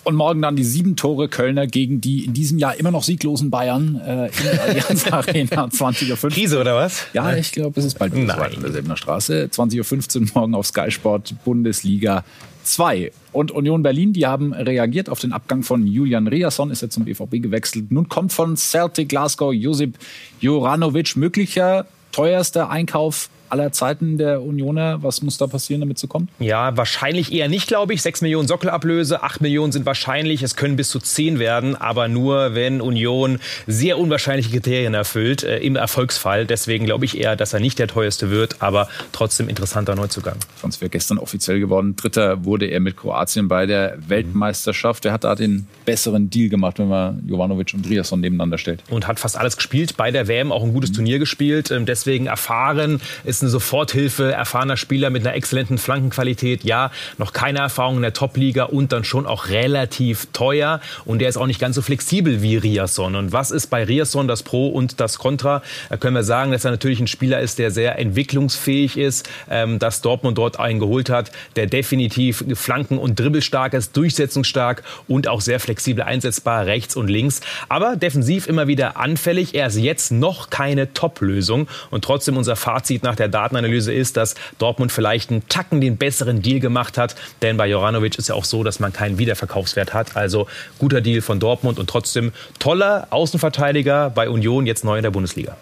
Und 0.03 0.15
morgen 0.15 0.41
dann 0.41 0.55
die 0.55 0.63
sieben 0.63 0.95
Tore 0.95 1.27
Kölner 1.27 1.67
gegen 1.67 2.01
die 2.01 2.25
in 2.25 2.33
diesem 2.33 2.57
Jahr 2.57 2.75
immer 2.75 2.89
noch 2.89 3.03
sieglosen 3.03 3.51
Bayern 3.51 4.01
äh, 4.03 4.27
in 4.27 4.43
der 4.43 4.63
Allianz 4.63 5.07
Arena 5.11 5.65
20.15 5.65 6.09
Uhr. 6.09 6.29
Krise 6.31 6.59
oder 6.59 6.75
was? 6.75 7.05
Ja, 7.13 7.35
ich 7.35 7.51
glaube, 7.51 7.79
es 7.79 7.85
ist 7.85 7.99
bald 7.99 8.13
Nein. 8.15 8.53
in 8.53 8.61
der 8.61 8.71
Selbener 8.71 8.97
Straße. 8.97 9.49
20.15 9.51 10.21
Uhr 10.21 10.27
morgen 10.33 10.55
auf 10.55 10.65
Sky 10.65 10.89
Sport 10.89 11.35
Bundesliga 11.45 12.23
2. 12.63 13.11
Und 13.31 13.51
Union 13.51 13.83
Berlin, 13.83 14.11
die 14.13 14.25
haben 14.25 14.53
reagiert 14.53 15.07
auf 15.07 15.19
den 15.19 15.33
Abgang 15.33 15.61
von 15.61 15.85
Julian 15.85 16.27
Riasson, 16.27 16.71
ist 16.71 16.81
jetzt 16.81 16.95
zum 16.95 17.05
BVB 17.05 17.41
gewechselt. 17.41 17.91
Nun 17.91 18.09
kommt 18.09 18.33
von 18.33 18.57
Celtic 18.57 19.09
Glasgow 19.09 19.53
Josip 19.53 19.97
Juranovic, 20.39 21.15
möglicher 21.15 21.85
teuerster 22.11 22.69
Einkauf 22.69 23.29
aller 23.51 23.71
Zeiten 23.71 24.17
der 24.17 24.41
Unioner. 24.41 25.03
Was 25.03 25.21
muss 25.21 25.37
da 25.37 25.47
passieren, 25.47 25.81
damit 25.81 25.97
zu 25.97 26.07
kommen? 26.07 26.29
Ja, 26.39 26.75
wahrscheinlich 26.77 27.31
eher 27.33 27.49
nicht, 27.49 27.67
glaube 27.67 27.93
ich. 27.93 28.01
6 28.01 28.21
Millionen 28.21 28.47
Sockelablöse, 28.47 29.23
8 29.23 29.41
Millionen 29.41 29.71
sind 29.71 29.85
wahrscheinlich. 29.85 30.41
Es 30.43 30.55
können 30.55 30.75
bis 30.75 30.89
zu 30.89 30.99
10 30.99 31.39
werden, 31.39 31.75
aber 31.75 32.07
nur, 32.07 32.55
wenn 32.55 32.81
Union 32.81 33.39
sehr 33.67 33.97
unwahrscheinliche 33.97 34.51
Kriterien 34.51 34.93
erfüllt 34.93 35.43
äh, 35.43 35.59
im 35.59 35.75
Erfolgsfall. 35.75 36.45
Deswegen 36.45 36.85
glaube 36.85 37.05
ich 37.05 37.17
eher, 37.17 37.35
dass 37.35 37.53
er 37.53 37.59
nicht 37.59 37.79
der 37.79 37.87
teuerste 37.87 38.29
wird, 38.29 38.61
aber 38.61 38.87
trotzdem 39.11 39.49
interessanter 39.49 39.95
Neuzugang. 39.95 40.37
Sonst 40.61 40.81
wäre 40.81 40.89
gestern 40.89 41.17
offiziell 41.17 41.59
geworden. 41.59 41.95
Dritter 41.95 42.45
wurde 42.45 42.67
er 42.67 42.79
mit 42.79 42.97
Kroatien 42.97 43.47
bei 43.47 43.65
der 43.65 43.97
Weltmeisterschaft. 44.07 45.03
Wer 45.03 45.13
hat 45.13 45.23
da 45.23 45.35
den 45.35 45.67
besseren 45.85 46.29
Deal 46.29 46.49
gemacht, 46.49 46.79
wenn 46.79 46.87
man 46.87 47.27
Jovanovic 47.27 47.73
und 47.73 47.89
Riasson 47.89 48.21
nebeneinander 48.21 48.57
stellt? 48.57 48.83
Und 48.89 49.07
hat 49.07 49.19
fast 49.19 49.37
alles 49.37 49.57
gespielt 49.57 49.97
bei 49.97 50.11
der 50.11 50.27
WM, 50.27 50.51
auch 50.51 50.63
ein 50.63 50.73
gutes 50.73 50.91
Turnier 50.91 51.19
gespielt. 51.19 51.71
Ähm, 51.71 51.85
deswegen 51.85 52.27
erfahren, 52.27 53.01
ist 53.23 53.40
eine 53.41 53.49
Soforthilfe, 53.49 54.31
erfahrener 54.31 54.77
Spieler 54.77 55.09
mit 55.09 55.25
einer 55.25 55.35
exzellenten 55.35 55.77
Flankenqualität. 55.77 56.63
Ja, 56.63 56.91
noch 57.17 57.33
keine 57.33 57.59
Erfahrung 57.59 57.97
in 57.97 58.01
der 58.01 58.13
Top-Liga 58.13 58.65
und 58.65 58.91
dann 58.91 59.03
schon 59.03 59.25
auch 59.25 59.49
relativ 59.49 60.27
teuer. 60.33 60.81
Und 61.05 61.19
der 61.19 61.29
ist 61.29 61.37
auch 61.37 61.47
nicht 61.47 61.59
ganz 61.59 61.75
so 61.75 61.81
flexibel 61.81 62.41
wie 62.41 62.57
Riasson. 62.57 63.15
Und 63.15 63.31
was 63.31 63.51
ist 63.51 63.67
bei 63.67 63.83
Riasson 63.83 64.27
das 64.27 64.43
Pro 64.43 64.67
und 64.67 64.99
das 64.99 65.17
Contra? 65.17 65.61
Da 65.89 65.97
können 65.97 66.15
wir 66.15 66.23
sagen, 66.23 66.51
dass 66.51 66.65
er 66.65 66.71
natürlich 66.71 66.99
ein 66.99 67.07
Spieler 67.07 67.39
ist, 67.39 67.59
der 67.59 67.71
sehr 67.71 67.97
entwicklungsfähig 67.99 68.97
ist, 68.97 69.29
ähm, 69.49 69.79
dass 69.79 70.01
Dortmund 70.01 70.37
dort 70.37 70.59
einen 70.59 70.79
geholt 70.79 71.09
hat, 71.09 71.31
der 71.55 71.67
definitiv 71.67 72.43
flanken- 72.53 72.97
und 72.97 73.19
dribbelstark 73.19 73.73
ist, 73.73 73.95
durchsetzungsstark 73.97 74.83
und 75.07 75.27
auch 75.27 75.41
sehr 75.41 75.59
flexibel 75.59 76.03
einsetzbar, 76.03 76.65
rechts 76.65 76.95
und 76.95 77.07
links. 77.07 77.41
Aber 77.69 77.95
defensiv 77.95 78.47
immer 78.47 78.67
wieder 78.67 78.97
anfällig. 78.97 79.55
Er 79.55 79.67
ist 79.67 79.77
jetzt 79.77 80.11
noch 80.11 80.49
keine 80.49 80.93
Top-Lösung. 80.93 81.67
Und 81.89 82.03
trotzdem 82.03 82.37
unser 82.37 82.55
Fazit 82.55 83.03
nach 83.03 83.15
der 83.15 83.29
Datenanalyse 83.31 83.93
ist, 83.93 84.17
dass 84.17 84.35
Dortmund 84.57 84.91
vielleicht 84.91 85.31
einen 85.31 85.47
Tacken 85.47 85.81
den 85.81 85.97
besseren 85.97 86.41
Deal 86.41 86.59
gemacht 86.59 86.97
hat. 86.97 87.15
Denn 87.41 87.57
bei 87.57 87.67
Joranovic 87.67 88.17
ist 88.17 88.29
ja 88.29 88.35
auch 88.35 88.45
so, 88.45 88.63
dass 88.63 88.79
man 88.79 88.93
keinen 88.93 89.17
Wiederverkaufswert 89.17 89.93
hat. 89.93 90.15
Also 90.15 90.47
guter 90.79 91.01
Deal 91.01 91.21
von 91.21 91.39
Dortmund 91.39 91.79
und 91.79 91.89
trotzdem 91.89 92.31
toller 92.59 93.07
Außenverteidiger 93.09 94.09
bei 94.09 94.29
Union, 94.29 94.65
jetzt 94.65 94.83
neu 94.83 94.97
in 94.97 95.03
der 95.03 95.11
Bundesliga. 95.11 95.57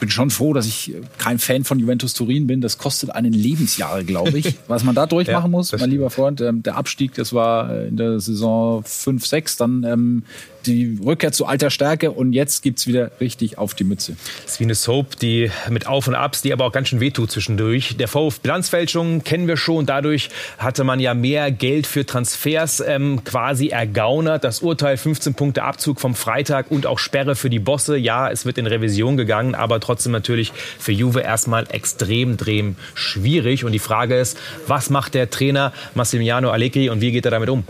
Bin 0.00 0.10
schon 0.10 0.30
froh, 0.30 0.52
dass 0.52 0.66
ich 0.66 0.94
kein 1.18 1.38
Fan 1.38 1.64
von 1.64 1.78
Juventus 1.78 2.14
Turin 2.14 2.46
bin. 2.46 2.60
Das 2.60 2.78
kostet 2.78 3.10
einen 3.10 3.32
Lebensjahre, 3.32 4.04
glaube 4.04 4.38
ich. 4.38 4.56
Was 4.66 4.84
man 4.84 4.94
da 4.94 5.06
durchmachen 5.06 5.50
ja, 5.52 5.56
muss, 5.56 5.72
mein 5.72 5.90
lieber 5.90 6.10
Freund. 6.10 6.40
Ähm, 6.40 6.62
der 6.62 6.76
Abstieg, 6.76 7.14
das 7.14 7.32
war 7.32 7.70
äh, 7.70 7.88
in 7.88 7.96
der 7.96 8.20
Saison 8.20 8.82
5, 8.84 9.24
6. 9.24 9.56
Dann 9.56 9.84
ähm, 9.84 10.22
die 10.66 10.98
Rückkehr 11.04 11.32
zu 11.32 11.46
alter 11.46 11.70
Stärke 11.70 12.10
und 12.10 12.32
jetzt 12.32 12.62
gibt 12.62 12.78
es 12.78 12.86
wieder 12.86 13.10
richtig 13.20 13.58
auf 13.58 13.74
die 13.74 13.84
Mütze. 13.84 14.16
Das 14.42 14.54
ist 14.54 14.60
wie 14.60 14.64
eine 14.64 14.74
Soap, 14.74 15.18
die 15.18 15.50
mit 15.68 15.86
Auf 15.86 16.08
und 16.08 16.14
Abs, 16.14 16.42
die 16.42 16.52
aber 16.52 16.64
auch 16.64 16.72
ganz 16.72 16.88
schön 16.88 17.00
wehtut 17.00 17.30
zwischendurch. 17.30 17.96
Der 17.96 18.08
Vorwurf 18.08 18.40
Bilanzfälschung 18.40 19.22
kennen 19.22 19.46
wir 19.46 19.56
schon. 19.56 19.86
Dadurch 19.86 20.30
hatte 20.58 20.84
man 20.84 20.98
ja 21.00 21.14
mehr 21.14 21.50
Geld 21.50 21.86
für 21.86 22.06
Transfers 22.06 22.80
ähm, 22.80 23.22
quasi 23.24 23.68
ergaunert. 23.68 24.44
Das 24.44 24.60
Urteil 24.60 24.96
15 24.96 25.34
Punkte 25.34 25.62
Abzug 25.62 26.00
vom 26.00 26.14
Freitag 26.14 26.70
und 26.70 26.86
auch 26.86 26.98
Sperre 26.98 27.36
für 27.36 27.50
die 27.50 27.58
Bosse. 27.58 27.96
Ja, 27.96 28.30
es 28.30 28.46
wird 28.46 28.58
in 28.58 28.66
Revision 28.66 29.16
gegangen, 29.16 29.54
aber 29.54 29.80
trotzdem 29.80 30.12
natürlich 30.12 30.52
für 30.78 30.92
Juve 30.92 31.20
erstmal 31.20 31.66
extrem, 31.70 32.36
extrem 32.46 32.76
schwierig. 32.94 33.64
Und 33.64 33.72
die 33.72 33.78
Frage 33.78 34.16
ist, 34.18 34.38
was 34.66 34.90
macht 34.90 35.14
der 35.14 35.30
Trainer 35.30 35.72
Massimiliano 35.94 36.50
Allegri 36.50 36.88
und 36.90 37.00
wie 37.00 37.12
geht 37.12 37.24
er 37.24 37.30
damit 37.30 37.48
um? 37.48 37.64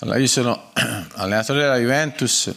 Allora, 0.00 0.18
io 0.18 0.28
sono 0.28 0.62
allenatore 1.16 1.60
della 1.60 1.76
Juventus 1.76 2.54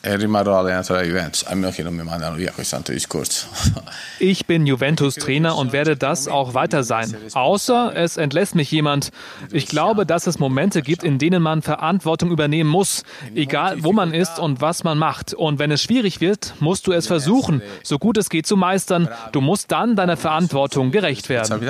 e 0.00 0.16
rimarrò 0.16 0.58
allenatore 0.58 1.00
della 1.00 1.12
Juventus, 1.12 1.44
a 1.46 1.54
meno 1.54 1.70
che 1.70 1.82
non 1.82 1.92
mi 1.92 2.02
mandano 2.02 2.36
via 2.36 2.52
questo 2.52 2.76
altro 2.76 2.94
discorso. 2.94 3.48
Ich 4.18 4.46
bin 4.46 4.66
Juventus-Trainer 4.66 5.56
und 5.56 5.72
werde 5.72 5.96
das 5.96 6.26
auch 6.26 6.54
weiter 6.54 6.82
sein. 6.82 7.14
Außer 7.34 7.94
es 7.94 8.16
entlässt 8.16 8.54
mich 8.54 8.70
jemand. 8.70 9.10
Ich 9.50 9.66
glaube, 9.66 10.06
dass 10.06 10.26
es 10.26 10.38
Momente 10.38 10.80
gibt, 10.80 11.02
in 11.02 11.18
denen 11.18 11.42
man 11.42 11.60
Verantwortung 11.60 12.30
übernehmen 12.30 12.70
muss, 12.70 13.02
egal 13.34 13.82
wo 13.82 13.92
man 13.92 14.14
ist 14.14 14.38
und 14.38 14.62
was 14.62 14.82
man 14.82 14.96
macht. 14.96 15.34
Und 15.34 15.58
wenn 15.58 15.70
es 15.70 15.82
schwierig 15.82 16.20
wird, 16.22 16.54
musst 16.60 16.86
du 16.86 16.92
es 16.92 17.06
versuchen, 17.06 17.62
so 17.82 17.98
gut 17.98 18.16
es 18.16 18.30
geht 18.30 18.46
zu 18.46 18.56
meistern. 18.56 19.08
Du 19.32 19.40
musst 19.42 19.70
dann 19.70 19.96
deiner 19.96 20.16
Verantwortung 20.16 20.90
gerecht 20.90 21.28
werden. 21.28 21.60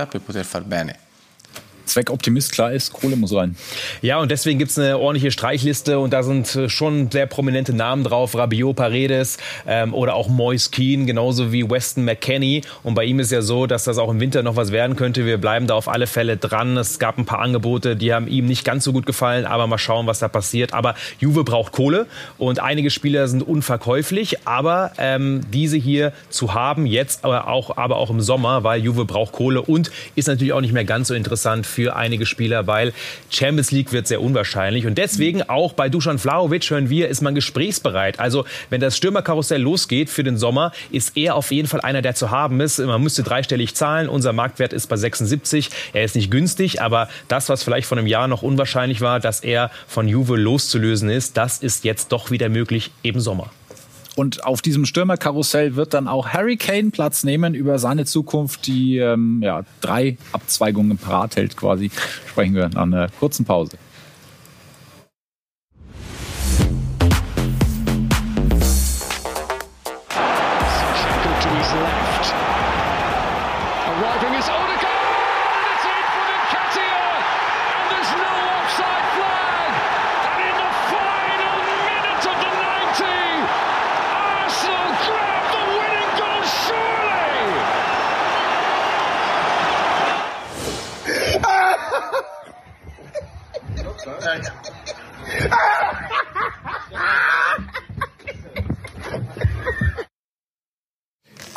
Zweckoptimist, 1.91 2.53
klar 2.53 2.73
ist, 2.73 2.93
Kohle 2.93 3.17
muss 3.17 3.35
rein. 3.35 3.57
Ja, 4.01 4.19
und 4.19 4.31
deswegen 4.31 4.59
gibt 4.59 4.71
es 4.71 4.79
eine 4.79 4.99
ordentliche 4.99 5.31
Streichliste 5.31 5.99
und 5.99 6.13
da 6.13 6.23
sind 6.23 6.55
äh, 6.55 6.69
schon 6.69 7.11
sehr 7.11 7.27
prominente 7.27 7.73
Namen 7.73 8.05
drauf. 8.05 8.35
Rabiot 8.35 8.77
Paredes 8.77 9.39
ähm, 9.67 9.93
oder 9.93 10.15
auch 10.15 10.29
Moise 10.29 10.71
Keane, 10.71 11.05
genauso 11.05 11.53
wie 11.53 11.69
Weston 11.69 12.05
McKenney. 12.05 12.63
Und 12.83 12.95
bei 12.95 13.05
ihm 13.05 13.19
ist 13.21 13.33
ja 13.33 13.43
so, 13.43 13.67
dass 13.67 13.85
das 13.85 13.99
auch 13.99 14.11
im 14.11 14.21
Winter 14.21 14.43
noch 14.43 14.57
was 14.57 14.73
werden 14.73 14.97
könnte. 14.97 15.27
Wir 15.27 15.39
bleiben 15.39 15.67
da 15.67 15.75
auf 15.75 15.89
alle 15.89 16.07
Fälle 16.07 16.37
dran. 16.37 16.77
Es 16.77 16.99
gab 16.99 17.19
ein 17.19 17.27
paar 17.27 17.41
Angebote, 17.41 17.97
die 17.97 18.15
haben 18.15 18.29
ihm 18.29 18.47
nicht 18.47 18.65
ganz 18.65 18.85
so 18.85 18.93
gut 18.93 19.07
gefallen, 19.07 19.45
aber 19.45 19.67
mal 19.67 19.79
schauen, 19.79 20.07
was 20.07 20.21
da 20.21 20.29
passiert. 20.29 20.73
Aber 20.73 20.95
Juve 21.19 21.45
braucht 21.45 21.73
Kohle 21.73 22.07
und 22.39 22.61
einige 22.61 22.91
Spieler 22.91 23.27
sind 23.29 23.43
unverkäuflich, 23.43 24.47
aber 24.47 24.93
ähm, 24.99 25.41
diese 25.53 25.77
hier 25.77 26.13
zu 26.29 26.55
haben, 26.55 26.87
jetzt 26.87 27.25
aber 27.25 27.49
auch, 27.49 27.77
aber 27.77 27.97
auch 27.97 28.11
im 28.11 28.21
Sommer, 28.21 28.65
weil 28.65 28.81
Juve 28.81 29.05
braucht 29.05 29.33
Kohle 29.33 29.63
und 29.63 29.91
ist 30.15 30.29
natürlich 30.29 30.53
auch 30.53 30.61
nicht 30.61 30.73
mehr 30.73 30.85
ganz 30.85 31.09
so 31.09 31.15
interessant 31.15 31.67
für 31.67 31.80
für 31.81 31.97
einige 31.97 32.27
Spieler, 32.27 32.67
weil 32.67 32.93
Champions 33.31 33.71
League 33.71 33.93
wird 33.93 34.07
sehr 34.07 34.21
unwahrscheinlich. 34.21 34.87
Und 34.87 34.99
deswegen 34.99 35.43
auch 35.45 35.73
bei 35.73 35.89
Dusan 35.89 36.19
Vlahovic 36.19 36.69
hören 36.69 36.91
wir, 36.91 37.09
ist 37.09 37.23
man 37.23 37.35
gesprächsbereit. 37.35 38.21
Also 38.21 38.45
wenn 38.69 38.83
das 38.83 38.99
Stürmerkarussell 38.99 39.63
losgeht 39.63 40.11
für 40.11 40.23
den 40.23 40.37
Sommer, 40.37 40.73
ist 40.91 41.17
er 41.17 41.37
auf 41.37 41.51
jeden 41.51 41.69
Fall 41.69 41.81
einer, 41.81 42.03
der 42.03 42.15
zu 42.15 42.31
haben 42.31 42.61
ist. 42.61 42.79
Man 42.79 43.03
müsste 43.03 43.23
dreistellig 43.23 43.75
zahlen. 43.75 44.11
Unser 44.11 44.35
Marktwert 44.35 44.75
ist 44.75 44.89
bei 44.89 44.97
76. 44.97 45.71
Er 45.95 46.05
ist 46.05 46.17
nicht 46.17 46.31
günstig, 46.31 46.83
aber 46.83 47.09
das, 47.29 47.49
was 47.49 47.63
vielleicht 47.63 47.89
vor 47.89 47.97
einem 47.97 48.07
Jahr 48.07 48.29
noch 48.29 48.43
unwahrscheinlich 48.43 49.01
war, 49.01 49.19
dass 49.19 49.41
er 49.41 49.71
von 49.89 50.07
Juve 50.07 50.37
loszulösen 50.37 51.09
ist, 51.09 51.39
das 51.39 51.59
ist 51.59 51.85
jetzt 51.85 52.13
doch 52.13 52.31
wieder 52.31 52.51
möglich 52.51 52.91
im 53.03 53.21
Sommer. 53.21 53.51
Und 54.17 54.45
auf 54.45 54.61
diesem 54.63 54.85
Stürmerkarussell 54.85 55.77
wird 55.77 55.95
dann 55.95 56.09
auch 56.09 56.29
Harry 56.29 56.57
Kane 56.57 56.91
Platz 56.91 57.25
nehmen 57.25 57.55
über 57.55 57.79
seine 57.79 58.05
Zukunft, 58.05 58.67
die 58.67 58.99
ähm, 58.99 59.41
ja, 59.43 59.65
drei 59.81 60.19
Abzweigungen 60.33 60.99
parat 60.99 61.37
hält 61.37 61.57
quasi. 61.57 61.91
Sprechen 62.29 62.55
wir 62.55 62.69
nach 62.69 62.83
einer 62.83 63.09
kurzen 63.19 63.45
Pause. 63.45 63.79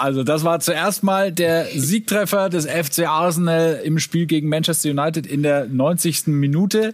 Also 0.03 0.25
das 0.25 0.43
war 0.43 0.59
zuerst 0.59 1.01
mal 1.01 1.31
der 1.31 1.65
Siegtreffer 1.73 2.49
des 2.49 2.65
FC 2.65 3.07
Arsenal 3.07 3.79
im 3.85 3.99
Spiel 3.99 4.25
gegen 4.25 4.49
Manchester 4.49 4.89
United 4.89 5.25
in 5.25 5.43
der 5.43 5.65
90. 5.67 6.27
Minute. 6.27 6.93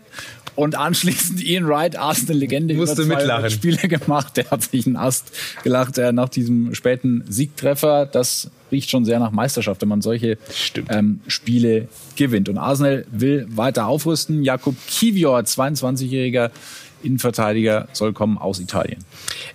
Und 0.54 0.76
anschließend 0.76 1.44
Ian 1.44 1.68
Wright, 1.68 1.98
Arsenal-Legende, 1.98 2.76
musste 2.76 3.02
über 3.02 3.14
zwei 3.14 3.22
mitlachen. 3.22 3.50
Spiele 3.50 3.88
gemacht. 3.88 4.38
Der 4.38 4.52
hat 4.52 4.62
sich 4.62 4.86
einen 4.86 4.96
Ast 4.96 5.32
gelacht 5.64 5.98
äh, 5.98 6.12
nach 6.12 6.30
diesem 6.30 6.76
späten 6.76 7.24
Siegtreffer. 7.28 8.06
Das 8.06 8.52
riecht 8.72 8.92
schon 8.92 9.06
sehr 9.06 9.18
nach 9.18 9.32
Meisterschaft, 9.32 9.82
wenn 9.82 9.90
man 9.90 10.02
solche 10.04 10.38
ähm, 10.90 11.22
Spiele 11.26 11.88
gewinnt. 12.16 12.48
Und 12.48 12.60
Arsenal 12.60 13.08
will 13.10 13.48
weiter 13.50 13.88
aufrüsten. 13.88 14.44
Jakub 14.44 14.76
Kivior, 14.88 15.40
22-jähriger 15.40 16.52
Innenverteidiger 17.04 17.88
soll 17.94 18.14
kommen 18.14 18.38
aus 18.38 18.60
Italien. 18.60 19.04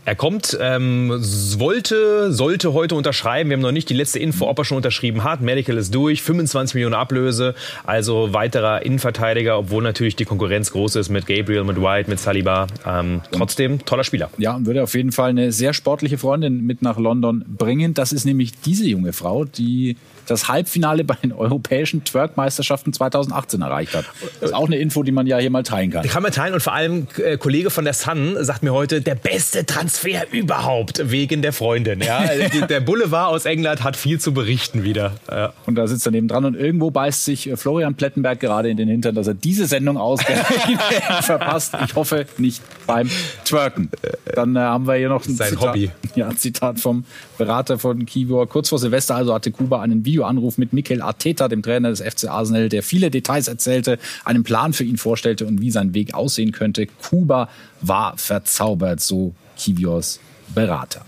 Er 0.04 0.14
kommt, 0.14 0.56
ähm, 0.60 1.10
wollte, 1.58 2.32
sollte 2.32 2.72
heute 2.72 2.94
unterschreiben. 2.94 3.50
Wir 3.50 3.56
haben 3.56 3.62
noch 3.62 3.72
nicht 3.72 3.88
die 3.88 3.94
letzte 3.94 4.18
Info, 4.18 4.46
ob 4.48 4.58
er 4.58 4.64
schon 4.64 4.76
unterschrieben 4.76 5.24
hat. 5.24 5.40
Medical 5.40 5.76
ist 5.76 5.94
durch, 5.94 6.22
25 6.22 6.74
Millionen 6.74 6.94
Ablöse, 6.94 7.54
also 7.84 8.32
weiterer 8.32 8.84
Innenverteidiger, 8.84 9.58
obwohl 9.58 9.82
natürlich 9.82 10.16
die 10.16 10.24
Konkurrenz 10.24 10.72
groß 10.72 10.96
ist 10.96 11.08
mit 11.08 11.26
Gabriel, 11.26 11.64
mit 11.64 11.80
White, 11.80 12.10
mit 12.10 12.20
Saliba. 12.20 12.66
Ähm, 12.86 13.22
trotzdem 13.30 13.84
toller 13.84 14.04
Spieler. 14.04 14.30
Ja, 14.38 14.54
und 14.54 14.66
würde 14.66 14.82
auf 14.82 14.94
jeden 14.94 15.12
Fall 15.12 15.30
eine 15.30 15.52
sehr 15.52 15.72
sportliche 15.72 16.18
Freundin 16.18 16.64
mit 16.64 16.82
nach 16.82 16.98
London 16.98 17.44
bringen. 17.46 17.94
Das 17.94 18.12
ist 18.12 18.24
nämlich 18.24 18.52
diese 18.60 18.86
junge 18.86 19.12
Frau, 19.12 19.44
die 19.44 19.96
das 20.26 20.48
Halbfinale 20.48 21.04
bei 21.04 21.16
den 21.22 21.32
europäischen 21.32 22.04
Twerk-Meisterschaften 22.04 22.92
2018 22.92 23.62
erreicht 23.62 23.94
hat. 23.94 24.06
Das 24.40 24.50
ist 24.50 24.54
auch 24.54 24.66
eine 24.66 24.76
Info, 24.76 25.02
die 25.02 25.12
man 25.12 25.26
ja 25.26 25.38
hier 25.38 25.50
mal 25.50 25.62
teilen 25.62 25.90
kann. 25.90 26.02
Die 26.02 26.08
kann 26.08 26.22
man 26.22 26.32
teilen 26.32 26.54
und 26.54 26.60
vor 26.60 26.72
allem 26.72 27.06
äh, 27.18 27.33
Kollege 27.38 27.70
von 27.70 27.84
der 27.84 27.94
Sun 27.94 28.36
sagt 28.40 28.62
mir 28.62 28.72
heute, 28.72 29.00
der 29.00 29.14
beste 29.14 29.64
Transfer 29.66 30.26
überhaupt 30.32 31.10
wegen 31.10 31.42
der 31.42 31.52
Freundin. 31.52 32.00
Ja? 32.00 32.24
der 32.68 32.80
Boulevard 32.80 33.32
aus 33.32 33.44
England 33.44 33.82
hat 33.82 33.96
viel 33.96 34.20
zu 34.20 34.34
berichten 34.34 34.84
wieder. 34.84 35.12
Ja. 35.30 35.52
Und 35.66 35.76
da 35.76 35.86
sitzt 35.86 36.06
er 36.06 36.12
neben 36.12 36.28
dran 36.28 36.44
und 36.44 36.54
irgendwo 36.54 36.90
beißt 36.90 37.24
sich 37.24 37.48
äh, 37.48 37.56
Florian 37.56 37.94
Plettenberg 37.94 38.40
gerade 38.40 38.68
in 38.68 38.76
den 38.76 38.88
Hintern, 38.88 39.14
dass 39.14 39.26
er 39.26 39.34
diese 39.34 39.66
Sendung 39.66 39.96
ausgerechnet 39.96 40.80
verpasst. 41.22 41.74
Ich 41.84 41.94
hoffe 41.94 42.26
nicht 42.38 42.62
beim 42.86 43.10
Twerken. 43.44 43.90
Dann 44.34 44.56
äh, 44.56 44.60
haben 44.60 44.86
wir 44.86 44.94
hier 44.94 45.08
noch 45.08 45.26
ein 45.26 45.34
Sein 45.34 45.50
Zitat, 45.50 45.68
Hobby. 45.68 45.90
Ja, 46.14 46.28
ein 46.28 46.36
Zitat 46.36 46.78
vom 46.78 47.04
Berater 47.38 47.78
von 47.78 48.06
Kivor. 48.06 48.48
Kurz 48.48 48.68
vor 48.68 48.78
Silvester 48.78 49.16
also 49.16 49.34
hatte 49.34 49.50
Kuba 49.50 49.80
einen 49.82 50.04
Videoanruf 50.04 50.58
mit 50.58 50.72
Mikel 50.72 51.02
Arteta, 51.02 51.48
dem 51.48 51.62
Trainer 51.62 51.90
des 51.90 52.00
FC 52.00 52.28
Arsenal, 52.28 52.68
der 52.68 52.82
viele 52.82 53.10
Details 53.10 53.48
erzählte, 53.48 53.98
einen 54.24 54.44
Plan 54.44 54.72
für 54.72 54.84
ihn 54.84 54.96
vorstellte 54.96 55.46
und 55.46 55.60
wie 55.60 55.70
sein 55.70 55.94
Weg 55.94 56.14
aussehen 56.14 56.52
könnte. 56.52 56.86
Kuba 56.86 57.23
war 57.28 58.16
verzaubert, 58.16 59.00
so 59.00 59.34
Kiviors 59.56 60.20
Berater. 60.54 61.04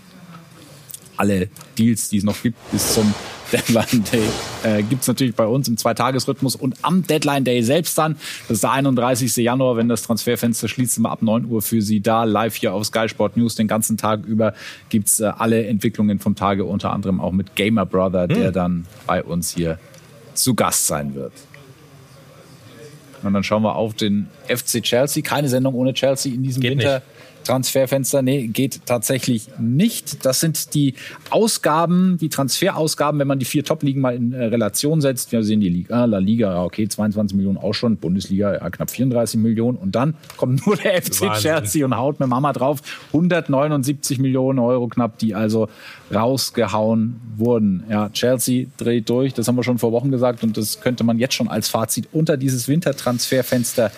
Alle 1.15 1.49
Deals, 1.77 2.09
die 2.09 2.17
es 2.17 2.23
noch 2.23 2.41
gibt 2.41 2.57
bis 2.71 2.93
zum 2.93 3.13
Deadline 3.51 4.03
Day, 4.11 4.27
äh, 4.63 4.83
gibt 4.83 5.03
es 5.03 5.07
natürlich 5.07 5.33
bei 5.33 5.45
uns 5.45 5.69
im 5.69 5.77
Zweitagesrhythmus 5.77 6.55
und 6.55 6.75
am 6.81 7.07
Deadline 7.07 7.45
Day 7.45 7.63
selbst 7.63 7.97
dann, 7.97 8.17
das 8.47 8.57
ist 8.57 8.63
der 8.63 8.71
31. 8.71 9.37
Januar, 9.37 9.77
wenn 9.77 9.87
das 9.87 10.03
Transferfenster 10.03 10.67
schließt, 10.67 10.95
sind 10.95 11.03
wir 11.03 11.11
ab 11.11 11.21
9 11.21 11.45
Uhr 11.45 11.61
für 11.61 11.81
Sie 11.81 12.01
da, 12.01 12.25
live 12.25 12.55
hier 12.55 12.73
auf 12.73 12.85
Sky 12.85 13.07
Sport 13.07 13.37
News. 13.37 13.55
Den 13.55 13.69
ganzen 13.69 13.97
Tag 13.97 14.25
über 14.25 14.53
gibt's 14.89 15.21
äh, 15.21 15.31
alle 15.37 15.65
Entwicklungen 15.65 16.19
vom 16.19 16.35
Tage, 16.35 16.65
unter 16.65 16.91
anderem 16.91 17.21
auch 17.21 17.31
mit 17.31 17.55
Gamer 17.55 17.85
Brother, 17.85 18.27
der 18.27 18.51
dann 18.51 18.85
bei 19.05 19.23
uns 19.23 19.55
hier 19.55 19.79
zu 20.33 20.53
Gast 20.53 20.87
sein 20.87 21.15
wird. 21.15 21.33
Und 23.23 23.33
dann 23.33 23.43
schauen 23.43 23.63
wir 23.63 23.75
auf 23.75 23.93
den 23.93 24.27
FC 24.47 24.81
Chelsea. 24.81 25.23
Keine 25.23 25.49
Sendung 25.49 25.73
ohne 25.75 25.93
Chelsea 25.93 26.33
in 26.33 26.43
diesem 26.43 26.61
Geht 26.61 26.71
Winter. 26.71 26.95
nicht. 26.95 27.16
Transferfenster, 27.47 28.21
nee, 28.21 28.47
geht 28.47 28.85
tatsächlich 28.85 29.47
nicht. 29.57 30.25
Das 30.25 30.41
sind 30.41 30.73
die 30.73 30.95
Ausgaben, 31.29 32.17
die 32.19 32.27
Transferausgaben, 32.29 33.19
wenn 33.19 33.27
man 33.27 33.39
die 33.39 33.45
vier 33.45 33.63
Top-Ligen 33.63 34.01
mal 34.01 34.15
in 34.15 34.33
äh, 34.33 34.45
Relation 34.45 34.99
setzt. 34.99 35.31
Wir 35.31 35.43
sehen 35.43 35.61
die 35.61 35.69
Liga, 35.69 36.05
La 36.05 36.17
Liga, 36.17 36.51
ja, 36.51 36.63
okay, 36.63 36.87
22 36.87 37.37
Millionen 37.37 37.57
auch 37.57 37.73
schon, 37.73 37.97
Bundesliga, 37.97 38.53
ja, 38.53 38.69
knapp 38.69 38.91
34 38.91 39.39
Millionen. 39.39 39.77
Und 39.77 39.95
dann 39.95 40.15
kommt 40.35 40.67
nur 40.67 40.75
der 40.75 41.01
FC 41.01 41.21
Wahnsinn. 41.21 41.41
Chelsea 41.41 41.85
und 41.85 41.95
haut 41.95 42.19
mit 42.19 42.27
Mama 42.27 42.51
drauf. 42.51 42.81
179 43.13 44.19
Millionen 44.19 44.59
Euro 44.59 44.87
knapp, 44.87 45.17
die 45.17 45.33
also 45.33 45.69
rausgehauen 46.13 47.21
wurden. 47.37 47.83
Ja, 47.89 48.09
Chelsea 48.09 48.67
dreht 48.77 49.09
durch, 49.09 49.33
das 49.33 49.47
haben 49.47 49.55
wir 49.55 49.63
schon 49.63 49.77
vor 49.77 49.91
Wochen 49.93 50.11
gesagt 50.11 50.43
und 50.43 50.57
das 50.57 50.81
könnte 50.81 51.03
man 51.03 51.17
jetzt 51.17 51.33
schon 51.33 51.47
als 51.47 51.69
Fazit 51.69 52.09
unter 52.11 52.35
dieses 52.35 52.67
Wintertransferfenster 52.67 53.91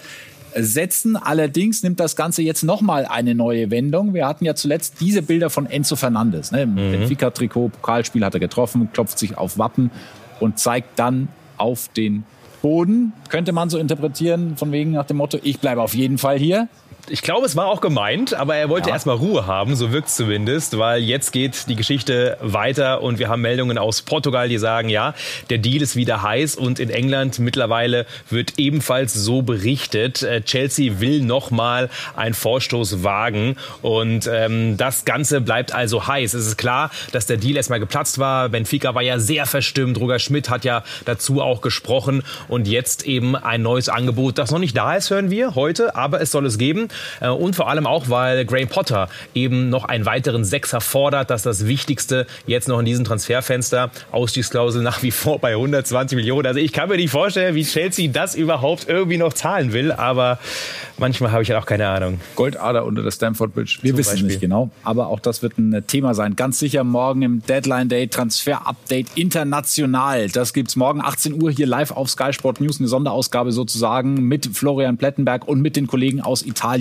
setzen. 0.56 1.16
Allerdings 1.16 1.84
nimmt 1.84 2.00
das 2.00 2.16
Ganze 2.16 2.42
jetzt 2.42 2.64
nochmal 2.64 3.06
eine 3.06 3.36
neue 3.36 3.72
Wendung. 3.72 4.14
Wir 4.14 4.28
hatten 4.28 4.46
ja 4.46 4.56
zuletzt 4.56 4.96
diese 5.00 5.22
Bilder 5.22 5.50
von 5.50 5.66
Enzo 5.66 5.96
Fernandes. 5.96 6.52
Ne? 6.52 6.64
Im 6.64 6.76
Benfica-Trikot, 6.76 7.70
Pokalspiel 7.70 8.24
hat 8.24 8.34
er 8.34 8.40
getroffen, 8.40 8.90
klopft 8.94 9.20
sich 9.20 9.38
auf 9.38 9.58
Wappen 9.58 9.92
und 10.40 10.60
zeigt 10.60 10.98
dann 10.98 11.28
auf 11.58 11.90
den 11.90 12.24
Boden. 12.62 13.14
Könnte 13.30 13.52
man 13.52 13.70
so 13.70 13.78
interpretieren, 13.78 14.58
von 14.58 14.72
wegen 14.72 14.92
nach 14.92 15.06
dem 15.06 15.18
Motto, 15.18 15.40
ich 15.44 15.60
bleibe 15.60 15.82
auf 15.82 15.94
jeden 15.94 16.18
Fall 16.18 16.38
hier. 16.38 16.68
Ich 17.12 17.24
glaube, 17.24 17.46
es 17.48 17.56
war 17.56 17.66
auch 17.66 17.82
gemeint, 17.82 18.36
aber 18.36 18.56
er 18.56 18.70
wollte 18.70 18.90
Ja. 18.90 18.94
erstmal 18.94 19.16
Ruhe 19.16 19.48
haben, 19.48 19.76
so 19.76 19.92
wirkt 19.92 20.10
es 20.10 20.16
zumindest, 20.16 20.78
weil 20.78 21.02
jetzt 21.02 21.32
geht 21.32 21.68
die 21.68 21.76
Geschichte 21.76 22.38
weiter 22.40 23.02
und 23.02 23.18
wir 23.18 23.30
haben 23.30 23.42
Meldungen 23.42 23.80
aus 23.80 24.04
Portugal, 24.04 24.48
die 24.48 24.60
sagen, 24.60 24.90
ja, 24.90 25.16
der 25.50 25.58
Deal 25.58 25.82
ist 25.82 25.96
wieder 25.96 26.22
heiß 26.22 26.56
und 26.56 26.78
in 26.80 26.92
England 26.92 27.40
mittlerweile 27.40 28.06
wird 28.30 28.54
ebenfalls 28.58 29.16
so 29.16 29.42
berichtet. 29.42 30.22
Äh, 30.22 30.42
Chelsea 30.42 31.00
will 31.00 31.22
nochmal 31.22 31.90
einen 32.16 32.36
Vorstoß 32.36 33.04
wagen 33.04 33.56
und 33.82 34.30
ähm, 34.32 34.78
das 34.78 35.04
Ganze 35.04 35.42
bleibt 35.42 35.74
also 35.74 36.06
heiß. 36.06 36.36
Es 36.36 36.46
ist 36.46 36.58
klar, 36.58 36.92
dass 37.12 37.26
der 37.26 37.38
Deal 37.38 37.58
erstmal 37.58 37.80
geplatzt 37.80 38.20
war. 38.20 38.50
Benfica 38.50 38.94
war 38.94 39.02
ja 39.02 39.18
sehr 39.18 39.48
verstimmt. 39.48 40.00
Roger 40.00 40.20
Schmidt 40.20 40.50
hat 40.52 40.64
ja 40.64 40.84
dazu 41.06 41.42
auch 41.42 41.62
gesprochen 41.62 42.24
und 42.48 42.68
jetzt 42.68 43.04
eben 43.08 43.36
ein 43.36 43.64
neues 43.64 43.90
Angebot, 43.90 44.38
das 44.38 44.52
noch 44.52 44.60
nicht 44.60 44.78
da 44.78 44.94
ist, 44.96 45.10
hören 45.10 45.32
wir 45.32 45.56
heute, 45.56 45.96
aber 45.96 46.22
es 46.22 46.30
soll 46.32 46.46
es 46.46 46.60
geben. 46.60 46.90
Äh, 47.22 47.30
Und 47.30 47.56
vor 47.56 47.70
allem 47.70 47.86
auch, 47.88 48.10
weil 48.10 48.46
Graham 48.46 48.68
Potter 48.68 49.10
eben 49.34 49.70
noch 49.70 49.86
einen 49.86 50.06
weiteren 50.06 50.44
Sechser 50.46 50.82
fordert. 50.82 51.30
Das 51.30 51.42
ist 51.42 51.46
das 51.46 51.68
Wichtigste 51.68 52.26
jetzt 52.48 52.68
noch 52.68 52.80
in 52.80 52.86
diesem 52.86 53.06
Transferfenster. 53.06 53.92
Ausstiegsklausel 54.12 54.82
nach 54.82 55.04
wie 55.04 55.12
vor 55.12 55.40
bei 55.40 55.52
120 55.52 56.16
Millionen. 56.16 56.48
Also 56.48 56.60
ich 56.60 56.74
kann 56.74 56.90
mir 56.90 56.96
nicht 56.98 57.12
vorstellen, 57.12 57.56
wie 57.56 57.64
Chelsea 57.64 58.10
das 58.12 58.36
überhaupt 58.36 58.88
irgendwie 58.88 59.18
noch 59.18 59.34
zahlen 59.34 59.74
will. 59.74 59.92
Aber 59.92 60.40
manchmal 60.98 61.32
habe 61.32 61.44
ich 61.44 61.52
halt 61.52 61.62
auch 61.62 61.66
keine 61.66 61.88
Ahnung. 61.88 62.20
Goldader 62.36 62.86
unter 62.86 63.04
der 63.04 63.12
Stamford 63.12 63.54
Bridge. 63.54 63.80
Wir 63.82 63.94
wissen 63.98 64.00
es 64.02 64.14
Beispiel. 64.14 64.28
nicht 64.28 64.42
genau, 64.42 64.70
aber 64.84 65.08
auch 65.08 65.20
das 65.20 65.42
wird 65.42 65.58
ein 65.58 65.84
Thema 65.88 66.14
sein. 66.14 66.36
Ganz 66.36 66.60
sicher 66.60 66.84
morgen 66.84 67.22
im 67.22 67.42
Deadline 67.46 67.90
Day 67.90 68.08
Transfer 68.08 68.66
Update 68.68 69.08
international. 69.16 70.30
Das 70.30 70.54
gibt's 70.54 70.76
morgen 70.76 71.02
18 71.02 71.42
Uhr 71.42 71.52
hier 71.52 71.68
live 71.68 71.92
auf 71.92 72.10
Sky 72.10 72.34
Sport 72.34 72.62
News, 72.62 72.80
eine 72.80 72.88
Sonderausgabe 72.88 73.52
sozusagen 73.52 74.16
mit 74.28 74.50
Florian 74.54 74.98
Plettenberg 74.98 75.48
und 75.48 75.62
mit 75.62 75.76
den 75.76 75.88
Kollegen 75.88 76.22
aus 76.22 76.46
Italien 76.46 76.79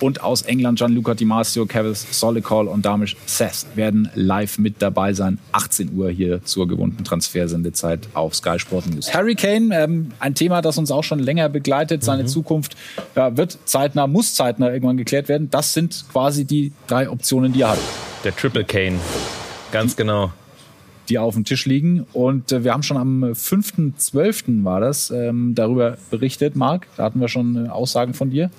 und 0.00 0.22
aus 0.22 0.42
England. 0.42 0.78
Gianluca 0.78 1.14
Di 1.14 1.24
Marzio, 1.24 1.66
Kevis 1.66 2.06
Solikol 2.10 2.68
und 2.68 2.84
Damisch 2.84 3.16
Seth 3.26 3.66
werden 3.74 4.10
live 4.14 4.58
mit 4.58 4.80
dabei 4.80 5.12
sein. 5.12 5.38
18 5.52 5.92
Uhr 5.96 6.10
hier 6.10 6.44
zur 6.44 6.66
gewohnten 6.68 7.04
Transfersendezeit 7.04 8.08
auf 8.14 8.34
Sky 8.34 8.58
Sport 8.58 8.86
News. 8.86 9.12
Harry 9.14 9.34
Kane, 9.34 9.68
ähm, 9.72 10.12
ein 10.18 10.34
Thema, 10.34 10.62
das 10.62 10.78
uns 10.78 10.90
auch 10.90 11.04
schon 11.04 11.18
länger 11.18 11.48
begleitet. 11.48 12.02
Seine 12.04 12.22
Mhm. 12.24 12.28
Zukunft 12.28 12.76
ja, 13.14 13.36
wird 13.36 13.58
zeitnah, 13.64 14.06
muss 14.06 14.34
zeitnah 14.34 14.72
irgendwann 14.72 14.96
geklärt 14.96 15.28
werden. 15.28 15.48
Das 15.50 15.72
sind 15.74 16.04
quasi 16.12 16.44
die 16.44 16.72
drei 16.86 17.08
Optionen, 17.10 17.52
die 17.52 17.62
er 17.62 17.70
hat, 17.70 17.78
Der 18.24 18.34
Triple 18.34 18.64
Kane. 18.64 18.98
Ganz 19.72 19.96
genau. 19.96 20.32
Die 21.08 21.18
auf 21.18 21.34
dem 21.34 21.44
Tisch 21.44 21.66
liegen. 21.66 22.06
Und 22.12 22.52
äh, 22.52 22.64
wir 22.64 22.72
haben 22.72 22.82
schon 22.82 22.96
am 22.96 23.24
5.12. 23.24 24.64
war 24.64 24.80
das, 24.80 25.10
ähm, 25.10 25.54
darüber 25.54 25.96
berichtet, 26.10 26.56
Marc. 26.56 26.86
Da 26.96 27.04
hatten 27.04 27.20
wir 27.20 27.28
schon 27.28 27.66
äh, 27.66 27.68
Aussagen 27.68 28.14
von 28.14 28.30
dir. 28.30 28.50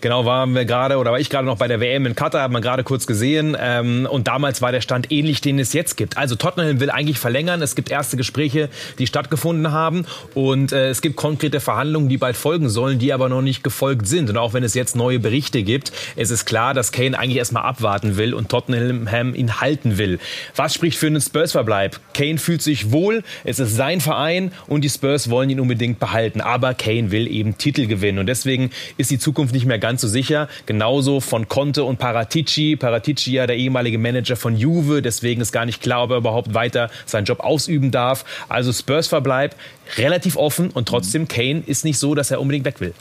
Genau, 0.00 0.24
waren 0.24 0.54
wir 0.54 0.64
gerade 0.64 0.98
oder 0.98 1.12
war 1.12 1.20
ich 1.20 1.30
gerade 1.30 1.46
noch 1.46 1.58
bei 1.58 1.68
der 1.68 1.80
WM 1.80 2.06
in 2.06 2.14
Katar, 2.14 2.42
hat 2.42 2.50
man 2.50 2.62
gerade 2.62 2.84
kurz 2.84 3.06
gesehen. 3.06 3.56
Ähm, 3.58 4.06
und 4.10 4.28
damals 4.28 4.62
war 4.62 4.72
der 4.72 4.80
Stand 4.80 5.10
ähnlich, 5.12 5.40
den 5.40 5.58
es 5.58 5.72
jetzt 5.72 5.96
gibt. 5.96 6.16
Also 6.16 6.36
Tottenham 6.36 6.80
will 6.80 6.90
eigentlich 6.90 7.18
verlängern. 7.18 7.62
Es 7.62 7.74
gibt 7.74 7.90
erste 7.90 8.16
Gespräche, 8.16 8.68
die 8.98 9.06
stattgefunden 9.06 9.72
haben. 9.72 10.06
Und 10.34 10.72
äh, 10.72 10.90
es 10.90 11.02
gibt 11.02 11.16
konkrete 11.16 11.60
Verhandlungen, 11.60 12.08
die 12.08 12.18
bald 12.18 12.36
folgen 12.36 12.68
sollen, 12.68 12.98
die 12.98 13.12
aber 13.12 13.28
noch 13.28 13.42
nicht 13.42 13.62
gefolgt 13.62 14.06
sind. 14.06 14.30
Und 14.30 14.36
auch 14.36 14.52
wenn 14.52 14.64
es 14.64 14.74
jetzt 14.74 14.96
neue 14.96 15.18
Berichte 15.18 15.62
gibt, 15.62 15.92
es 16.16 16.30
ist 16.30 16.44
klar, 16.44 16.74
dass 16.74 16.92
Kane 16.92 17.18
eigentlich 17.18 17.38
erstmal 17.38 17.64
abwarten 17.64 18.16
will 18.16 18.34
und 18.34 18.48
Tottenham 18.48 19.34
ihn 19.34 19.60
halten 19.60 19.98
will. 19.98 20.18
Was 20.56 20.74
spricht 20.74 20.98
für 20.98 21.06
einen 21.06 21.20
Spurs-Verbleib? 21.20 21.89
Kane 22.14 22.38
fühlt 22.38 22.62
sich 22.62 22.92
wohl, 22.92 23.22
es 23.44 23.58
ist 23.58 23.74
sein 23.74 24.00
Verein 24.00 24.52
und 24.66 24.82
die 24.82 24.88
Spurs 24.88 25.30
wollen 25.30 25.50
ihn 25.50 25.60
unbedingt 25.60 25.98
behalten. 26.00 26.40
Aber 26.40 26.74
Kane 26.74 27.10
will 27.10 27.26
eben 27.26 27.56
Titel 27.58 27.86
gewinnen. 27.86 28.18
Und 28.18 28.26
deswegen 28.26 28.70
ist 28.96 29.10
die 29.10 29.18
Zukunft 29.18 29.54
nicht 29.54 29.66
mehr 29.66 29.78
ganz 29.78 30.00
so 30.00 30.08
sicher. 30.08 30.48
Genauso 30.66 31.20
von 31.20 31.48
Conte 31.48 31.84
und 31.84 31.98
Paratici. 31.98 32.76
Paratici 32.76 33.32
ja 33.32 33.46
der 33.46 33.56
ehemalige 33.56 33.98
Manager 33.98 34.36
von 34.36 34.56
Juve. 34.56 35.02
Deswegen 35.02 35.40
ist 35.40 35.52
gar 35.52 35.66
nicht 35.66 35.80
klar, 35.80 36.04
ob 36.04 36.10
er 36.10 36.18
überhaupt 36.18 36.54
weiter 36.54 36.90
seinen 37.06 37.24
Job 37.24 37.40
ausüben 37.40 37.90
darf. 37.90 38.24
Also 38.48 38.72
Spurs-Verbleib 38.72 39.54
relativ 39.96 40.36
offen 40.36 40.70
und 40.70 40.88
trotzdem 40.88 41.28
Kane 41.28 41.62
ist 41.66 41.84
nicht 41.84 41.98
so, 41.98 42.14
dass 42.14 42.30
er 42.30 42.40
unbedingt 42.40 42.64
weg 42.64 42.80
will. 42.80 42.94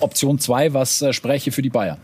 Option 0.00 0.38
2, 0.38 0.74
was 0.74 1.00
äh, 1.02 1.12
spräche 1.12 1.52
für 1.52 1.62
die 1.62 1.70
Bayern? 1.70 1.98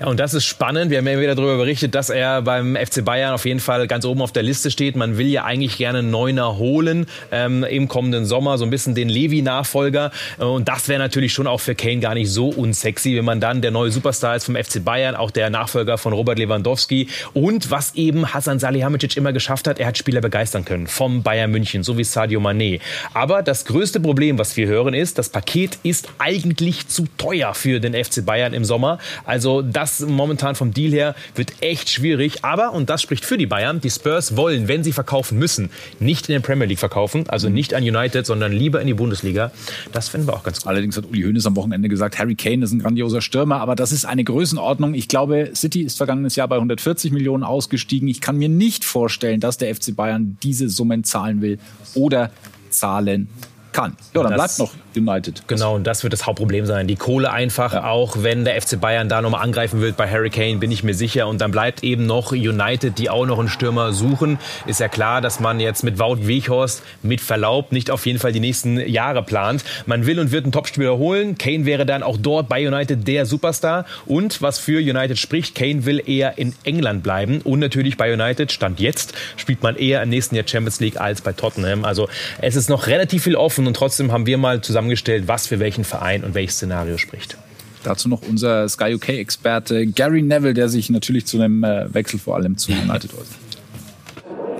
Ja, 0.00 0.06
und 0.06 0.18
das 0.18 0.32
ist 0.32 0.46
spannend. 0.46 0.90
Wir 0.90 0.96
haben 0.96 1.06
ja 1.06 1.20
wieder 1.20 1.34
darüber 1.34 1.58
berichtet, 1.58 1.94
dass 1.94 2.08
er 2.08 2.40
beim 2.40 2.74
FC 2.74 3.04
Bayern 3.04 3.34
auf 3.34 3.44
jeden 3.44 3.60
Fall 3.60 3.86
ganz 3.86 4.06
oben 4.06 4.22
auf 4.22 4.32
der 4.32 4.42
Liste 4.42 4.70
steht. 4.70 4.96
Man 4.96 5.18
will 5.18 5.26
ja 5.26 5.44
eigentlich 5.44 5.76
gerne 5.76 5.98
einen 5.98 6.10
Neuner 6.10 6.56
holen 6.56 7.04
ähm, 7.30 7.64
im 7.64 7.86
kommenden 7.86 8.24
Sommer, 8.24 8.56
so 8.56 8.64
ein 8.64 8.70
bisschen 8.70 8.94
den 8.94 9.10
Levi-Nachfolger. 9.10 10.10
Und 10.38 10.68
das 10.68 10.88
wäre 10.88 10.98
natürlich 10.98 11.34
schon 11.34 11.46
auch 11.46 11.60
für 11.60 11.74
Kane 11.74 12.00
gar 12.00 12.14
nicht 12.14 12.30
so 12.30 12.48
unsexy, 12.48 13.14
wenn 13.14 13.26
man 13.26 13.40
dann 13.40 13.60
der 13.60 13.72
neue 13.72 13.90
Superstar 13.90 14.36
ist 14.36 14.46
vom 14.46 14.56
FC 14.56 14.82
Bayern, 14.82 15.14
auch 15.16 15.30
der 15.30 15.50
Nachfolger 15.50 15.98
von 15.98 16.14
Robert 16.14 16.38
Lewandowski. 16.38 17.08
Und 17.34 17.70
was 17.70 17.94
eben 17.94 18.32
Hasan 18.32 18.58
Salihamidzic 18.58 19.18
immer 19.18 19.34
geschafft 19.34 19.68
hat, 19.68 19.78
er 19.78 19.88
hat 19.88 19.98
Spieler 19.98 20.22
begeistern 20.22 20.64
können 20.64 20.86
vom 20.86 21.22
Bayern 21.22 21.50
München, 21.50 21.82
so 21.82 21.98
wie 21.98 22.04
Sadio 22.04 22.40
Mané. 22.40 22.80
Aber 23.12 23.42
das 23.42 23.66
größte 23.66 24.00
Problem, 24.00 24.38
was 24.38 24.56
wir 24.56 24.66
hören, 24.66 24.94
ist, 24.94 25.18
das 25.18 25.28
Paket 25.28 25.76
ist 25.82 26.08
eigentlich 26.16 26.88
zu 26.88 27.04
teuer 27.18 27.52
für 27.52 27.80
den 27.80 27.92
FC 27.92 28.24
Bayern 28.24 28.54
im 28.54 28.64
Sommer. 28.64 28.98
Also 29.26 29.60
das 29.60 29.89
momentan 30.00 30.54
vom 30.54 30.72
Deal 30.72 30.92
her 30.92 31.14
wird 31.34 31.52
echt 31.60 31.90
schwierig. 31.90 32.44
Aber, 32.44 32.72
und 32.72 32.88
das 32.88 33.02
spricht 33.02 33.24
für 33.24 33.36
die 33.36 33.46
Bayern, 33.46 33.80
die 33.80 33.90
Spurs 33.90 34.36
wollen, 34.36 34.68
wenn 34.68 34.84
sie 34.84 34.92
verkaufen 34.92 35.38
müssen, 35.38 35.70
nicht 35.98 36.28
in 36.28 36.34
der 36.34 36.40
Premier 36.40 36.66
League 36.66 36.78
verkaufen, 36.78 37.24
also 37.28 37.48
nicht 37.48 37.74
an 37.74 37.82
United, 37.82 38.26
sondern 38.26 38.52
lieber 38.52 38.80
in 38.80 38.86
die 38.86 38.94
Bundesliga. 38.94 39.50
Das 39.92 40.08
finden 40.08 40.28
wir 40.28 40.34
auch 40.34 40.42
ganz 40.42 40.58
gut. 40.58 40.68
Allerdings 40.68 40.96
hat 40.96 41.06
Uli 41.06 41.22
Hoeneß 41.22 41.46
am 41.46 41.56
Wochenende 41.56 41.88
gesagt, 41.88 42.18
Harry 42.18 42.34
Kane 42.34 42.64
ist 42.64 42.72
ein 42.72 42.80
grandioser 42.80 43.20
Stürmer, 43.20 43.60
aber 43.60 43.74
das 43.74 43.92
ist 43.92 44.04
eine 44.04 44.24
Größenordnung. 44.24 44.94
Ich 44.94 45.08
glaube, 45.08 45.50
City 45.54 45.82
ist 45.82 45.96
vergangenes 45.96 46.36
Jahr 46.36 46.48
bei 46.48 46.56
140 46.56 47.12
Millionen 47.12 47.42
ausgestiegen. 47.42 48.08
Ich 48.08 48.20
kann 48.20 48.36
mir 48.36 48.48
nicht 48.48 48.84
vorstellen, 48.84 49.40
dass 49.40 49.58
der 49.58 49.74
FC 49.74 49.94
Bayern 49.96 50.36
diese 50.42 50.68
Summen 50.68 51.04
zahlen 51.04 51.40
will 51.42 51.58
oder 51.94 52.30
zahlen 52.70 53.28
kann. 53.72 53.96
Ja, 54.14 54.22
dann 54.22 54.36
das, 54.36 54.56
bleibt 54.56 54.70
noch 54.70 54.80
United. 54.96 55.46
Genau, 55.46 55.76
und 55.76 55.86
das 55.86 56.02
wird 56.02 56.12
das 56.12 56.26
Hauptproblem 56.26 56.66
sein. 56.66 56.86
Die 56.86 56.96
Kohle 56.96 57.32
einfach, 57.32 57.74
ja. 57.74 57.84
auch 57.84 58.22
wenn 58.22 58.44
der 58.44 58.60
FC 58.60 58.80
Bayern 58.80 59.08
da 59.08 59.22
nochmal 59.22 59.42
angreifen 59.42 59.80
wird 59.80 59.96
bei 59.96 60.08
Harry 60.08 60.30
Kane, 60.30 60.56
bin 60.56 60.70
ich 60.70 60.82
mir 60.82 60.94
sicher. 60.94 61.28
Und 61.28 61.40
dann 61.40 61.50
bleibt 61.50 61.82
eben 61.82 62.06
noch 62.06 62.32
United, 62.32 62.98
die 62.98 63.10
auch 63.10 63.26
noch 63.26 63.38
einen 63.38 63.48
Stürmer 63.48 63.92
suchen. 63.92 64.38
Ist 64.66 64.80
ja 64.80 64.88
klar, 64.88 65.20
dass 65.20 65.40
man 65.40 65.60
jetzt 65.60 65.84
mit 65.84 65.98
Wout 65.98 66.26
Weghorst 66.26 66.82
mit 67.02 67.20
Verlaub 67.20 67.72
nicht 67.72 67.90
auf 67.90 68.06
jeden 68.06 68.18
Fall 68.18 68.32
die 68.32 68.40
nächsten 68.40 68.78
Jahre 68.80 69.22
plant. 69.22 69.64
Man 69.86 70.06
will 70.06 70.18
und 70.18 70.32
wird 70.32 70.44
einen 70.44 70.52
Topspieler 70.52 70.98
holen. 70.98 71.38
Kane 71.38 71.64
wäre 71.64 71.86
dann 71.86 72.02
auch 72.02 72.16
dort 72.20 72.48
bei 72.48 72.66
United 72.66 73.06
der 73.06 73.26
Superstar. 73.26 73.86
Und 74.06 74.42
was 74.42 74.58
für 74.58 74.80
United 74.80 75.18
spricht, 75.18 75.54
Kane 75.54 75.84
will 75.84 76.02
eher 76.04 76.38
in 76.38 76.54
England 76.64 77.02
bleiben. 77.02 77.40
Und 77.42 77.60
natürlich 77.60 77.96
bei 77.96 78.12
United, 78.12 78.52
Stand 78.52 78.80
jetzt, 78.80 79.14
spielt 79.36 79.62
man 79.62 79.76
eher 79.76 80.02
im 80.02 80.08
nächsten 80.08 80.34
Jahr 80.34 80.46
Champions 80.46 80.80
League 80.80 81.00
als 81.00 81.20
bei 81.20 81.32
Tottenham. 81.32 81.84
Also 81.84 82.08
es 82.40 82.56
ist 82.56 82.68
noch 82.68 82.86
relativ 82.86 83.24
viel 83.24 83.36
offen 83.36 83.59
und 83.66 83.74
trotzdem 83.74 84.12
haben 84.12 84.26
wir 84.26 84.38
mal 84.38 84.60
zusammengestellt, 84.60 85.28
was 85.28 85.46
für 85.46 85.58
welchen 85.58 85.84
Verein 85.84 86.24
und 86.24 86.34
welches 86.34 86.56
Szenario 86.56 86.98
spricht. 86.98 87.36
Dazu 87.82 88.08
noch 88.08 88.22
unser 88.22 88.68
Sky 88.68 88.94
UK-Experte 88.94 89.86
Gary 89.86 90.22
Neville, 90.22 90.54
der 90.54 90.68
sich 90.68 90.90
natürlich 90.90 91.26
zu 91.26 91.38
einem 91.38 91.64
äh, 91.64 91.92
Wechsel 91.92 92.18
vor 92.18 92.36
allem 92.36 92.56
zu 92.56 92.72
United 92.72 93.12
äußert. 93.14 93.38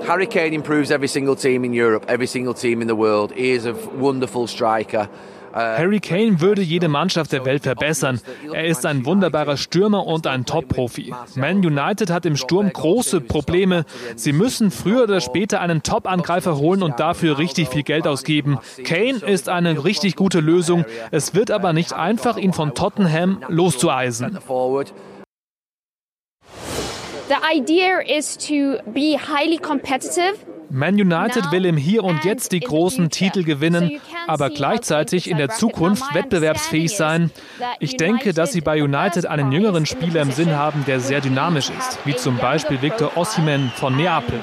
Harry 0.07 0.25
Kane 0.25 0.55
improves 0.55 0.89
every 0.89 1.07
single 1.07 1.35
team 1.35 1.63
in 1.63 1.71
Europe, 1.73 2.07
every 2.09 2.25
single 2.25 2.55
team 2.55 2.81
in 2.81 2.87
the 2.87 2.97
world. 2.97 3.31
He 3.35 3.51
is 3.51 3.67
a 3.67 3.73
wonderful 3.99 4.47
striker. 4.47 5.07
Harry 5.53 5.99
Kane 5.99 6.41
würde 6.41 6.61
jede 6.61 6.87
Mannschaft 6.87 7.31
der 7.31 7.45
Welt 7.45 7.63
verbessern. 7.63 8.21
Er 8.53 8.65
ist 8.65 8.85
ein 8.85 9.05
wunderbarer 9.05 9.57
Stürmer 9.57 10.05
und 10.05 10.27
ein 10.27 10.45
Top-Profi. 10.45 11.13
Man 11.35 11.57
United 11.57 12.09
hat 12.09 12.25
im 12.25 12.37
Sturm 12.37 12.71
große 12.71 13.21
Probleme. 13.21 13.85
Sie 14.15 14.33
müssen 14.33 14.71
früher 14.71 15.03
oder 15.03 15.21
später 15.21 15.61
einen 15.61 15.83
Top-Angreifer 15.83 16.57
holen 16.57 16.83
und 16.83 16.99
dafür 16.99 17.37
richtig 17.37 17.69
viel 17.69 17.83
Geld 17.83 18.07
ausgeben. 18.07 18.59
Kane 18.83 19.19
ist 19.25 19.49
eine 19.49 19.83
richtig 19.83 20.15
gute 20.15 20.39
Lösung. 20.39 20.85
Es 21.11 21.35
wird 21.35 21.51
aber 21.51 21.73
nicht 21.73 21.93
einfach, 21.93 22.37
ihn 22.37 22.53
von 22.53 22.73
Tottenham 22.73 23.43
loszueisen. 23.47 24.39
The 27.27 27.37
idea 27.49 27.99
is 28.01 28.37
to 28.37 28.81
be 28.91 29.17
highly 29.17 29.57
competitive 29.57 30.35
man 30.73 30.95
United 30.95 31.51
will 31.51 31.65
im 31.65 31.75
Hier 31.75 32.03
und 32.03 32.23
Jetzt 32.23 32.53
die 32.53 32.61
großen 32.61 33.09
Titel 33.09 33.43
gewinnen, 33.43 33.99
aber 34.27 34.49
gleichzeitig 34.49 35.29
in 35.29 35.37
der 35.37 35.49
Zukunft 35.49 36.03
wettbewerbsfähig 36.13 36.95
sein. 36.95 37.31
Ich 37.79 37.97
denke, 37.97 38.33
dass 38.33 38.51
sie 38.51 38.61
bei 38.61 38.81
United 38.81 39.25
einen 39.25 39.51
jüngeren 39.51 39.85
Spieler 39.85 40.21
im 40.21 40.31
Sinn 40.31 40.55
haben, 40.55 40.85
der 40.85 40.99
sehr 40.99 41.21
dynamisch 41.21 41.69
ist, 41.69 41.99
wie 42.05 42.15
zum 42.15 42.37
Beispiel 42.37 42.81
Victor 42.81 43.17
Osimhen 43.17 43.71
von 43.75 43.97
Neapel. 43.97 44.39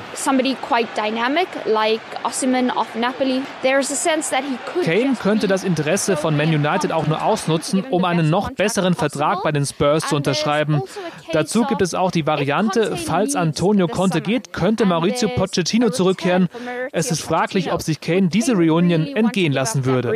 Kane 4.85 5.17
könnte 5.21 5.49
das 5.49 5.65
Interesse 5.65 6.17
von 6.17 6.37
Man 6.37 6.49
United 6.49 6.93
auch 6.93 7.07
nur 7.07 7.23
ausnutzen, 7.23 7.85
um 7.91 8.05
einen 8.05 8.29
noch 8.31 8.51
besseren 8.51 8.95
Vertrag 8.95 9.43
bei 9.43 9.53
den 9.53 9.65
Spurs 9.65 10.09
zu 10.09 10.17
unterschreiben. 10.17 10.75
Also 10.75 10.89
Dazu 11.33 11.65
gibt 11.65 11.83
es 11.83 11.95
auch 11.95 12.11
die 12.11 12.27
Variante, 12.27 12.97
falls 12.97 13.37
Antonio 13.37 13.87
Conte 13.87 14.21
geht, 14.21 14.53
könnte 14.53 14.87
Maurizio 14.87 15.29
Pochettino 15.29 15.91
zurück 15.91 16.09
zurückkehren. 16.09 16.49
Es 16.93 17.11
ist 17.11 17.21
fraglich, 17.21 17.73
ob 17.73 17.83
sich 17.83 18.01
Kane 18.01 18.29
diese 18.29 18.55
Reunion 18.55 19.07
entgehen 19.07 19.53
lassen 19.53 19.68
würde. 19.85 20.09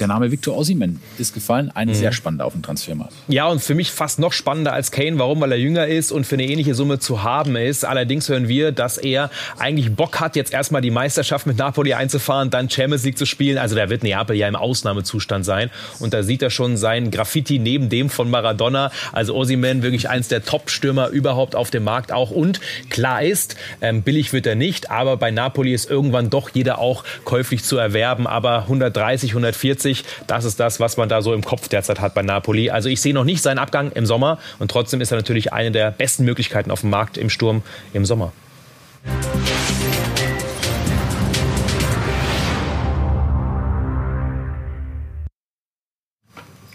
Der 0.00 0.06
Name 0.06 0.32
Victor 0.32 0.56
Osimhen 0.56 0.98
ist 1.18 1.34
gefallen. 1.34 1.70
Ein 1.74 1.88
mhm. 1.88 1.94
sehr 1.94 2.12
spannender 2.12 2.46
auf 2.46 2.54
dem 2.54 2.62
Transfermarkt. 2.62 3.12
Ja, 3.28 3.46
und 3.46 3.60
für 3.60 3.74
mich 3.74 3.90
fast 3.90 4.18
noch 4.18 4.32
spannender 4.32 4.72
als 4.72 4.90
Kane. 4.90 5.18
Warum? 5.18 5.42
Weil 5.42 5.52
er 5.52 5.58
jünger 5.58 5.86
ist 5.86 6.10
und 6.10 6.26
für 6.26 6.36
eine 6.36 6.46
ähnliche 6.46 6.74
Summe 6.74 6.98
zu 6.98 7.22
haben 7.22 7.54
ist. 7.54 7.84
Allerdings 7.84 8.26
hören 8.30 8.48
wir, 8.48 8.72
dass 8.72 8.96
er 8.96 9.30
eigentlich 9.58 9.94
Bock 9.94 10.18
hat, 10.18 10.36
jetzt 10.36 10.54
erstmal 10.54 10.80
die 10.80 10.90
Meisterschaft 10.90 11.46
mit 11.46 11.58
Napoli 11.58 11.92
einzufahren, 11.92 12.48
dann 12.48 12.70
Champions 12.70 13.04
League 13.04 13.18
zu 13.18 13.26
spielen. 13.26 13.58
Also 13.58 13.76
da 13.76 13.90
wird 13.90 14.02
Neapel 14.02 14.36
ja 14.36 14.48
im 14.48 14.56
Ausnahmezustand 14.56 15.44
sein. 15.44 15.70
Und 15.98 16.14
da 16.14 16.22
sieht 16.22 16.40
er 16.40 16.48
schon 16.48 16.78
sein 16.78 17.10
Graffiti 17.10 17.58
neben 17.58 17.90
dem 17.90 18.08
von 18.08 18.30
Maradona. 18.30 18.90
Also 19.12 19.34
Osimhen 19.34 19.82
wirklich 19.82 20.08
eins 20.08 20.28
der 20.28 20.46
Top-Stürmer 20.46 21.08
überhaupt 21.08 21.54
auf 21.54 21.70
dem 21.70 21.84
Markt 21.84 22.10
auch. 22.10 22.30
Und 22.30 22.60
klar 22.88 23.22
ist, 23.22 23.54
ähm, 23.82 24.02
billig 24.02 24.32
wird 24.32 24.46
er 24.46 24.54
nicht. 24.54 24.90
Aber 24.90 25.18
bei 25.18 25.30
Napoli 25.30 25.74
ist 25.74 25.90
irgendwann 25.90 26.30
doch 26.30 26.48
jeder 26.54 26.78
auch 26.78 27.04
käuflich 27.26 27.64
zu 27.64 27.76
erwerben. 27.76 28.26
Aber 28.26 28.62
130, 28.62 29.32
140 29.32 29.89
40. 29.94 30.04
Das 30.26 30.44
ist 30.44 30.60
das, 30.60 30.80
was 30.80 30.96
man 30.96 31.08
da 31.08 31.22
so 31.22 31.32
im 31.34 31.44
Kopf 31.44 31.68
derzeit 31.68 32.00
hat 32.00 32.14
bei 32.14 32.22
Napoli. 32.22 32.70
Also 32.70 32.88
ich 32.88 33.00
sehe 33.00 33.14
noch 33.14 33.24
nicht 33.24 33.42
seinen 33.42 33.58
Abgang 33.58 33.92
im 33.92 34.06
Sommer 34.06 34.38
und 34.58 34.70
trotzdem 34.70 35.00
ist 35.00 35.10
er 35.10 35.16
natürlich 35.16 35.52
eine 35.52 35.70
der 35.70 35.90
besten 35.90 36.24
Möglichkeiten 36.24 36.70
auf 36.70 36.80
dem 36.80 36.90
Markt 36.90 37.18
im 37.18 37.30
Sturm 37.30 37.62
im 37.92 38.04
Sommer. 38.04 38.32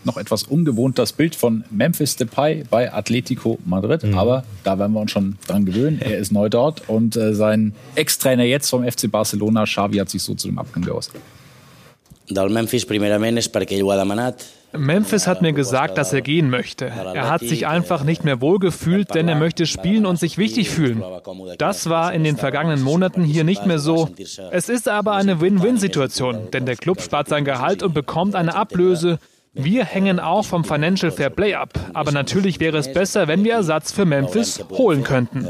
noch 0.03 0.17
etwas 0.17 0.43
ungewohnt 0.43 0.99
das 0.99 1.13
Bild 1.13 1.33
von 1.33 1.63
Memphis 1.71 2.15
Depay 2.15 2.63
bei 2.69 2.93
Atletico 2.93 3.57
Madrid. 3.65 4.03
Mhm. 4.03 4.15
Aber 4.15 4.43
da 4.63 4.77
werden 4.77 4.93
wir 4.93 5.01
uns 5.01 5.09
schon 5.09 5.39
dran 5.47 5.65
gewöhnen. 5.65 5.99
Er 5.99 6.19
ist 6.19 6.31
neu 6.31 6.47
dort 6.47 6.87
und 6.87 7.15
äh, 7.15 7.33
sein 7.33 7.73
Ex-Trainer 7.95 8.43
jetzt 8.43 8.69
vom 8.69 8.83
FC 8.83 9.09
Barcelona, 9.09 9.63
Xavi, 9.63 9.97
hat 9.97 10.11
sich 10.11 10.21
so 10.21 10.35
zu 10.35 10.47
dem 10.47 10.59
Abgang 10.59 10.83
geäußert. 10.83 11.15
Memphis 14.77 15.27
hat 15.27 15.41
mir 15.41 15.53
gesagt, 15.53 15.97
dass 15.97 16.11
er 16.13 16.21
gehen 16.21 16.49
möchte. 16.49 16.85
Er 16.85 17.29
hat 17.29 17.41
sich 17.41 17.67
einfach 17.67 18.03
nicht 18.03 18.25
mehr 18.25 18.41
wohlgefühlt, 18.41 19.13
denn 19.13 19.27
er 19.27 19.35
möchte 19.35 19.65
spielen 19.65 20.05
und 20.05 20.19
sich 20.19 20.37
wichtig 20.37 20.69
fühlen. 20.69 21.03
Das 21.57 21.89
war 21.89 22.13
in 22.13 22.23
den 22.23 22.37
vergangenen 22.37 22.81
Monaten 22.81 23.23
hier 23.23 23.43
nicht 23.43 23.65
mehr 23.65 23.79
so. 23.79 24.09
Es 24.51 24.69
ist 24.69 24.89
aber 24.89 25.13
eine 25.13 25.39
Win-Win-Situation, 25.41 26.51
denn 26.51 26.65
der 26.65 26.75
Club 26.75 27.01
spart 27.01 27.29
sein 27.29 27.45
Gehalt 27.45 27.83
und 27.83 27.93
bekommt 27.93 28.35
eine 28.35 28.55
Ablöse. 28.55 29.19
Wir 29.53 29.85
hängen 29.85 30.19
auch 30.19 30.43
vom 30.43 30.65
Financial 30.65 31.11
Fair 31.11 31.29
Play 31.29 31.53
ab. 31.53 31.69
Aber 31.93 32.11
natürlich 32.11 32.59
wäre 32.59 32.77
es 32.77 32.91
besser, 32.91 33.29
wenn 33.29 33.45
wir 33.45 33.53
Ersatz 33.53 33.93
für 33.93 34.03
Memphis 34.05 34.61
holen 34.71 35.03
könnten. 35.03 35.47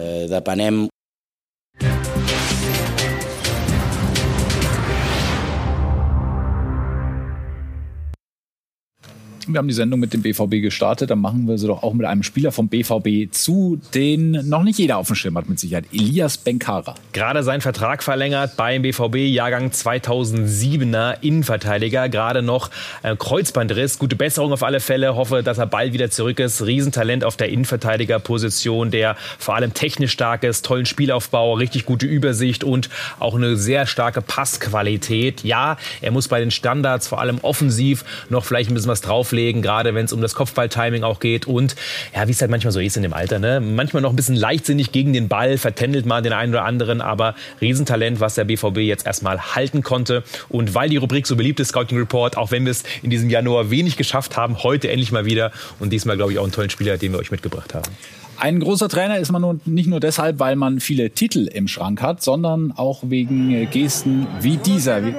Wir 9.47 9.59
haben 9.59 9.67
die 9.67 9.73
Sendung 9.75 9.99
mit 9.99 10.11
dem 10.11 10.23
BVB 10.23 10.61
gestartet, 10.61 11.11
dann 11.11 11.19
machen 11.19 11.47
wir 11.47 11.59
sie 11.59 11.67
doch 11.67 11.83
auch 11.83 11.93
mit 11.93 12.07
einem 12.07 12.23
Spieler 12.23 12.51
vom 12.51 12.67
BVB 12.67 13.31
zu, 13.31 13.79
den 13.93 14.31
noch 14.49 14.63
nicht 14.63 14.79
jeder 14.79 14.97
auf 14.97 15.07
dem 15.07 15.15
Schirm 15.15 15.37
hat 15.37 15.47
mit 15.47 15.59
Sicherheit. 15.59 15.85
Elias 15.93 16.37
Benkara. 16.37 16.95
Gerade 17.13 17.43
seinen 17.43 17.61
Vertrag 17.61 18.01
verlängert 18.01 18.57
beim 18.57 18.81
BVB, 18.81 19.17
Jahrgang 19.17 19.69
2007er 19.69 21.21
Innenverteidiger. 21.21 22.09
Gerade 22.09 22.41
noch 22.41 22.71
äh, 23.03 23.15
Kreuzbandriss. 23.15 23.99
Gute 23.99 24.15
Besserung 24.15 24.51
auf 24.51 24.63
alle 24.63 24.79
Fälle. 24.79 25.15
Hoffe, 25.15 25.43
dass 25.43 25.59
er 25.59 25.67
bald 25.67 25.93
wieder 25.93 26.09
zurück 26.09 26.39
ist. 26.39 26.65
Riesentalent 26.65 27.23
auf 27.23 27.37
der 27.37 27.49
Innenverteidigerposition, 27.49 28.89
der 28.89 29.15
vor 29.37 29.55
allem 29.55 29.73
technisch 29.73 30.11
stark 30.11 30.43
ist, 30.43 30.65
tollen 30.65 30.87
Spielaufbau, 30.87 31.53
richtig 31.53 31.85
gute 31.85 32.07
Übersicht 32.07 32.63
und 32.63 32.89
auch 33.19 33.35
eine 33.35 33.57
sehr 33.57 33.85
starke 33.85 34.21
Passqualität. 34.21 35.43
Ja, 35.43 35.77
er 36.01 36.11
muss 36.11 36.27
bei 36.27 36.39
den 36.39 36.51
Standards 36.51 37.07
vor 37.07 37.21
allem 37.21 37.37
offensiv 37.43 38.03
noch 38.29 38.43
vielleicht 38.43 38.71
ein 38.71 38.73
bisschen 38.73 38.89
was 38.89 39.01
drauf 39.01 39.34
auflegen, 39.35 39.61
gerade 39.61 39.93
wenn 39.93 40.05
es 40.05 40.13
um 40.13 40.21
das 40.21 40.33
Kopfballtiming 40.33 41.03
auch 41.03 41.19
geht 41.19 41.45
und 41.45 41.75
ja, 42.15 42.25
wie 42.27 42.31
es 42.31 42.39
halt 42.39 42.51
manchmal 42.51 42.71
so 42.71 42.79
ist 42.79 42.95
in 42.95 43.03
dem 43.03 43.13
Alter, 43.13 43.39
ne? 43.39 43.59
manchmal 43.59 44.01
noch 44.01 44.11
ein 44.11 44.15
bisschen 44.15 44.35
leichtsinnig 44.35 44.93
gegen 44.93 45.11
den 45.11 45.27
Ball, 45.27 45.57
vertändelt 45.57 46.05
mal 46.05 46.21
den 46.21 46.31
einen 46.31 46.53
oder 46.53 46.63
anderen, 46.63 47.01
aber 47.01 47.35
Riesentalent, 47.59 48.21
was 48.21 48.35
der 48.35 48.45
BVB 48.45 48.77
jetzt 48.77 49.05
erstmal 49.05 49.55
halten 49.55 49.83
konnte 49.83 50.23
und 50.47 50.73
weil 50.73 50.89
die 50.89 50.97
Rubrik 50.97 51.27
so 51.27 51.35
beliebt 51.35 51.59
ist, 51.59 51.69
Scouting 51.69 51.97
Report, 51.97 52.37
auch 52.37 52.51
wenn 52.51 52.63
wir 52.63 52.71
es 52.71 52.83
in 53.03 53.09
diesem 53.09 53.29
Januar 53.29 53.69
wenig 53.69 53.97
geschafft 53.97 54.37
haben, 54.37 54.63
heute 54.63 54.89
endlich 54.89 55.11
mal 55.11 55.25
wieder 55.25 55.51
und 55.79 55.91
diesmal 55.91 56.15
glaube 56.15 56.31
ich 56.31 56.39
auch 56.39 56.43
einen 56.43 56.53
tollen 56.53 56.69
Spieler, 56.69 56.97
den 56.97 57.11
wir 57.11 57.19
euch 57.19 57.31
mitgebracht 57.31 57.73
haben. 57.73 57.91
Ein 58.37 58.59
großer 58.59 58.89
Trainer 58.89 59.17
ist 59.17 59.31
man 59.31 59.41
nun 59.41 59.61
nicht 59.65 59.87
nur 59.87 59.99
deshalb, 59.99 60.39
weil 60.39 60.55
man 60.55 60.79
viele 60.79 61.09
Titel 61.11 61.47
im 61.47 61.67
Schrank 61.67 62.01
hat, 62.01 62.21
sondern 62.21 62.73
auch 62.75 62.99
wegen 63.03 63.51
äh, 63.51 63.65
Gesten 63.65 64.27
wie 64.41 64.57
dieser. 64.57 65.05
Wie 65.05 65.13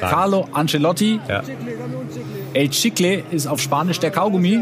Carlo 0.00 0.48
Ancelotti. 0.52 1.20
Ja. 1.28 1.42
El 2.54 2.68
Chicle 2.70 3.22
ist 3.30 3.46
auf 3.46 3.60
Spanisch 3.60 4.00
der 4.00 4.10
Kaugummi. 4.10 4.60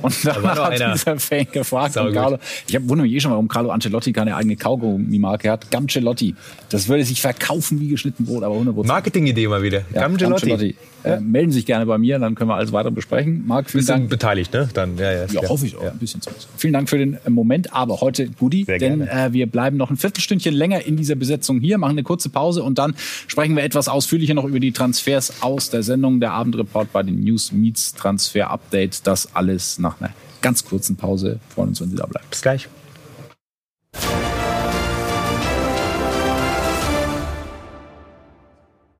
Und 0.00 0.14
Da 0.24 0.40
hat 0.42 0.58
einer. 0.80 0.92
dieser 0.92 1.18
Fan 1.18 1.46
gefragt. 1.50 1.94
Carlo, 1.94 2.38
ich 2.68 2.76
hab- 2.76 2.88
wundere 2.88 3.06
mich 3.08 3.16
eh 3.16 3.20
schon, 3.20 3.32
warum 3.32 3.48
Carlo 3.48 3.70
Ancelotti 3.70 4.12
keine 4.12 4.36
eigene 4.36 4.54
Kaugummi-Marke 4.54 5.50
hat. 5.50 5.72
Gamcelotti. 5.72 6.36
Das 6.68 6.86
würde 6.86 7.04
sich 7.04 7.20
verkaufen 7.20 7.80
wie 7.80 7.88
geschnitten 7.88 8.24
Brot, 8.24 8.44
aber 8.44 8.54
100 8.54 8.86
Marketing-Idee 8.86 9.48
mal 9.48 9.60
wieder. 9.62 9.82
Ja, 9.92 10.02
Gamgelotti. 10.02 10.46
Gamgelotti. 10.50 10.76
Äh, 11.04 11.20
melden 11.20 11.50
Sie 11.52 11.58
sich 11.58 11.66
gerne 11.66 11.86
bei 11.86 11.98
mir, 11.98 12.18
dann 12.18 12.34
können 12.34 12.50
wir 12.50 12.56
alles 12.56 12.72
weiter 12.72 12.90
besprechen. 12.90 13.46
Marc, 13.46 13.70
vielen 13.70 13.86
Dank. 13.86 14.10
beteiligt, 14.10 14.52
ne? 14.52 14.68
Dann, 14.74 14.98
ja, 14.98 15.12
ja, 15.12 15.26
Ja, 15.26 15.48
hoffe 15.48 15.66
ich 15.66 15.76
auch. 15.76 15.84
Ein 15.84 15.98
bisschen 15.98 16.20
zumindest. 16.20 16.48
Vielen 16.56 16.72
Dank 16.72 16.88
für 16.88 16.98
den 16.98 17.18
äh, 17.24 17.30
Moment, 17.30 17.72
aber 17.72 18.00
heute 18.00 18.28
Goodie, 18.30 18.64
denn 18.64 19.02
äh, 19.02 19.32
wir 19.32 19.46
bleiben 19.46 19.76
noch 19.76 19.90
ein 19.90 19.96
Viertelstündchen 19.96 20.54
länger 20.54 20.84
in 20.84 20.96
dieser 20.96 21.14
Besetzung 21.14 21.60
hier, 21.60 21.78
machen 21.78 21.92
eine 21.92 22.02
kurze 22.02 22.28
Pause 22.28 22.62
und 22.62 22.78
dann 22.78 22.94
sprechen 23.26 23.56
wir 23.56 23.62
etwas 23.62 23.88
ausführlicher 23.88 24.34
noch 24.34 24.44
über 24.44 24.60
die 24.60 24.72
Transfers 24.72 25.42
aus 25.42 25.70
der 25.70 25.82
Sendung, 25.82 26.20
der 26.20 26.32
Abendreport 26.32 26.92
bei 26.92 27.02
den 27.02 27.22
News 27.22 27.52
Meets 27.52 27.94
Transfer 27.94 28.50
Update. 28.50 29.06
Das 29.06 29.34
alles 29.34 29.78
nach 29.78 30.00
einer 30.00 30.10
ganz 30.42 30.64
kurzen 30.64 30.96
Pause. 30.96 31.38
Freuen 31.48 31.70
uns, 31.70 31.80
wenn 31.80 31.90
Sie 31.90 31.96
da 31.96 32.06
bleiben. 32.06 32.26
Bis 32.30 32.42
gleich. 32.42 32.68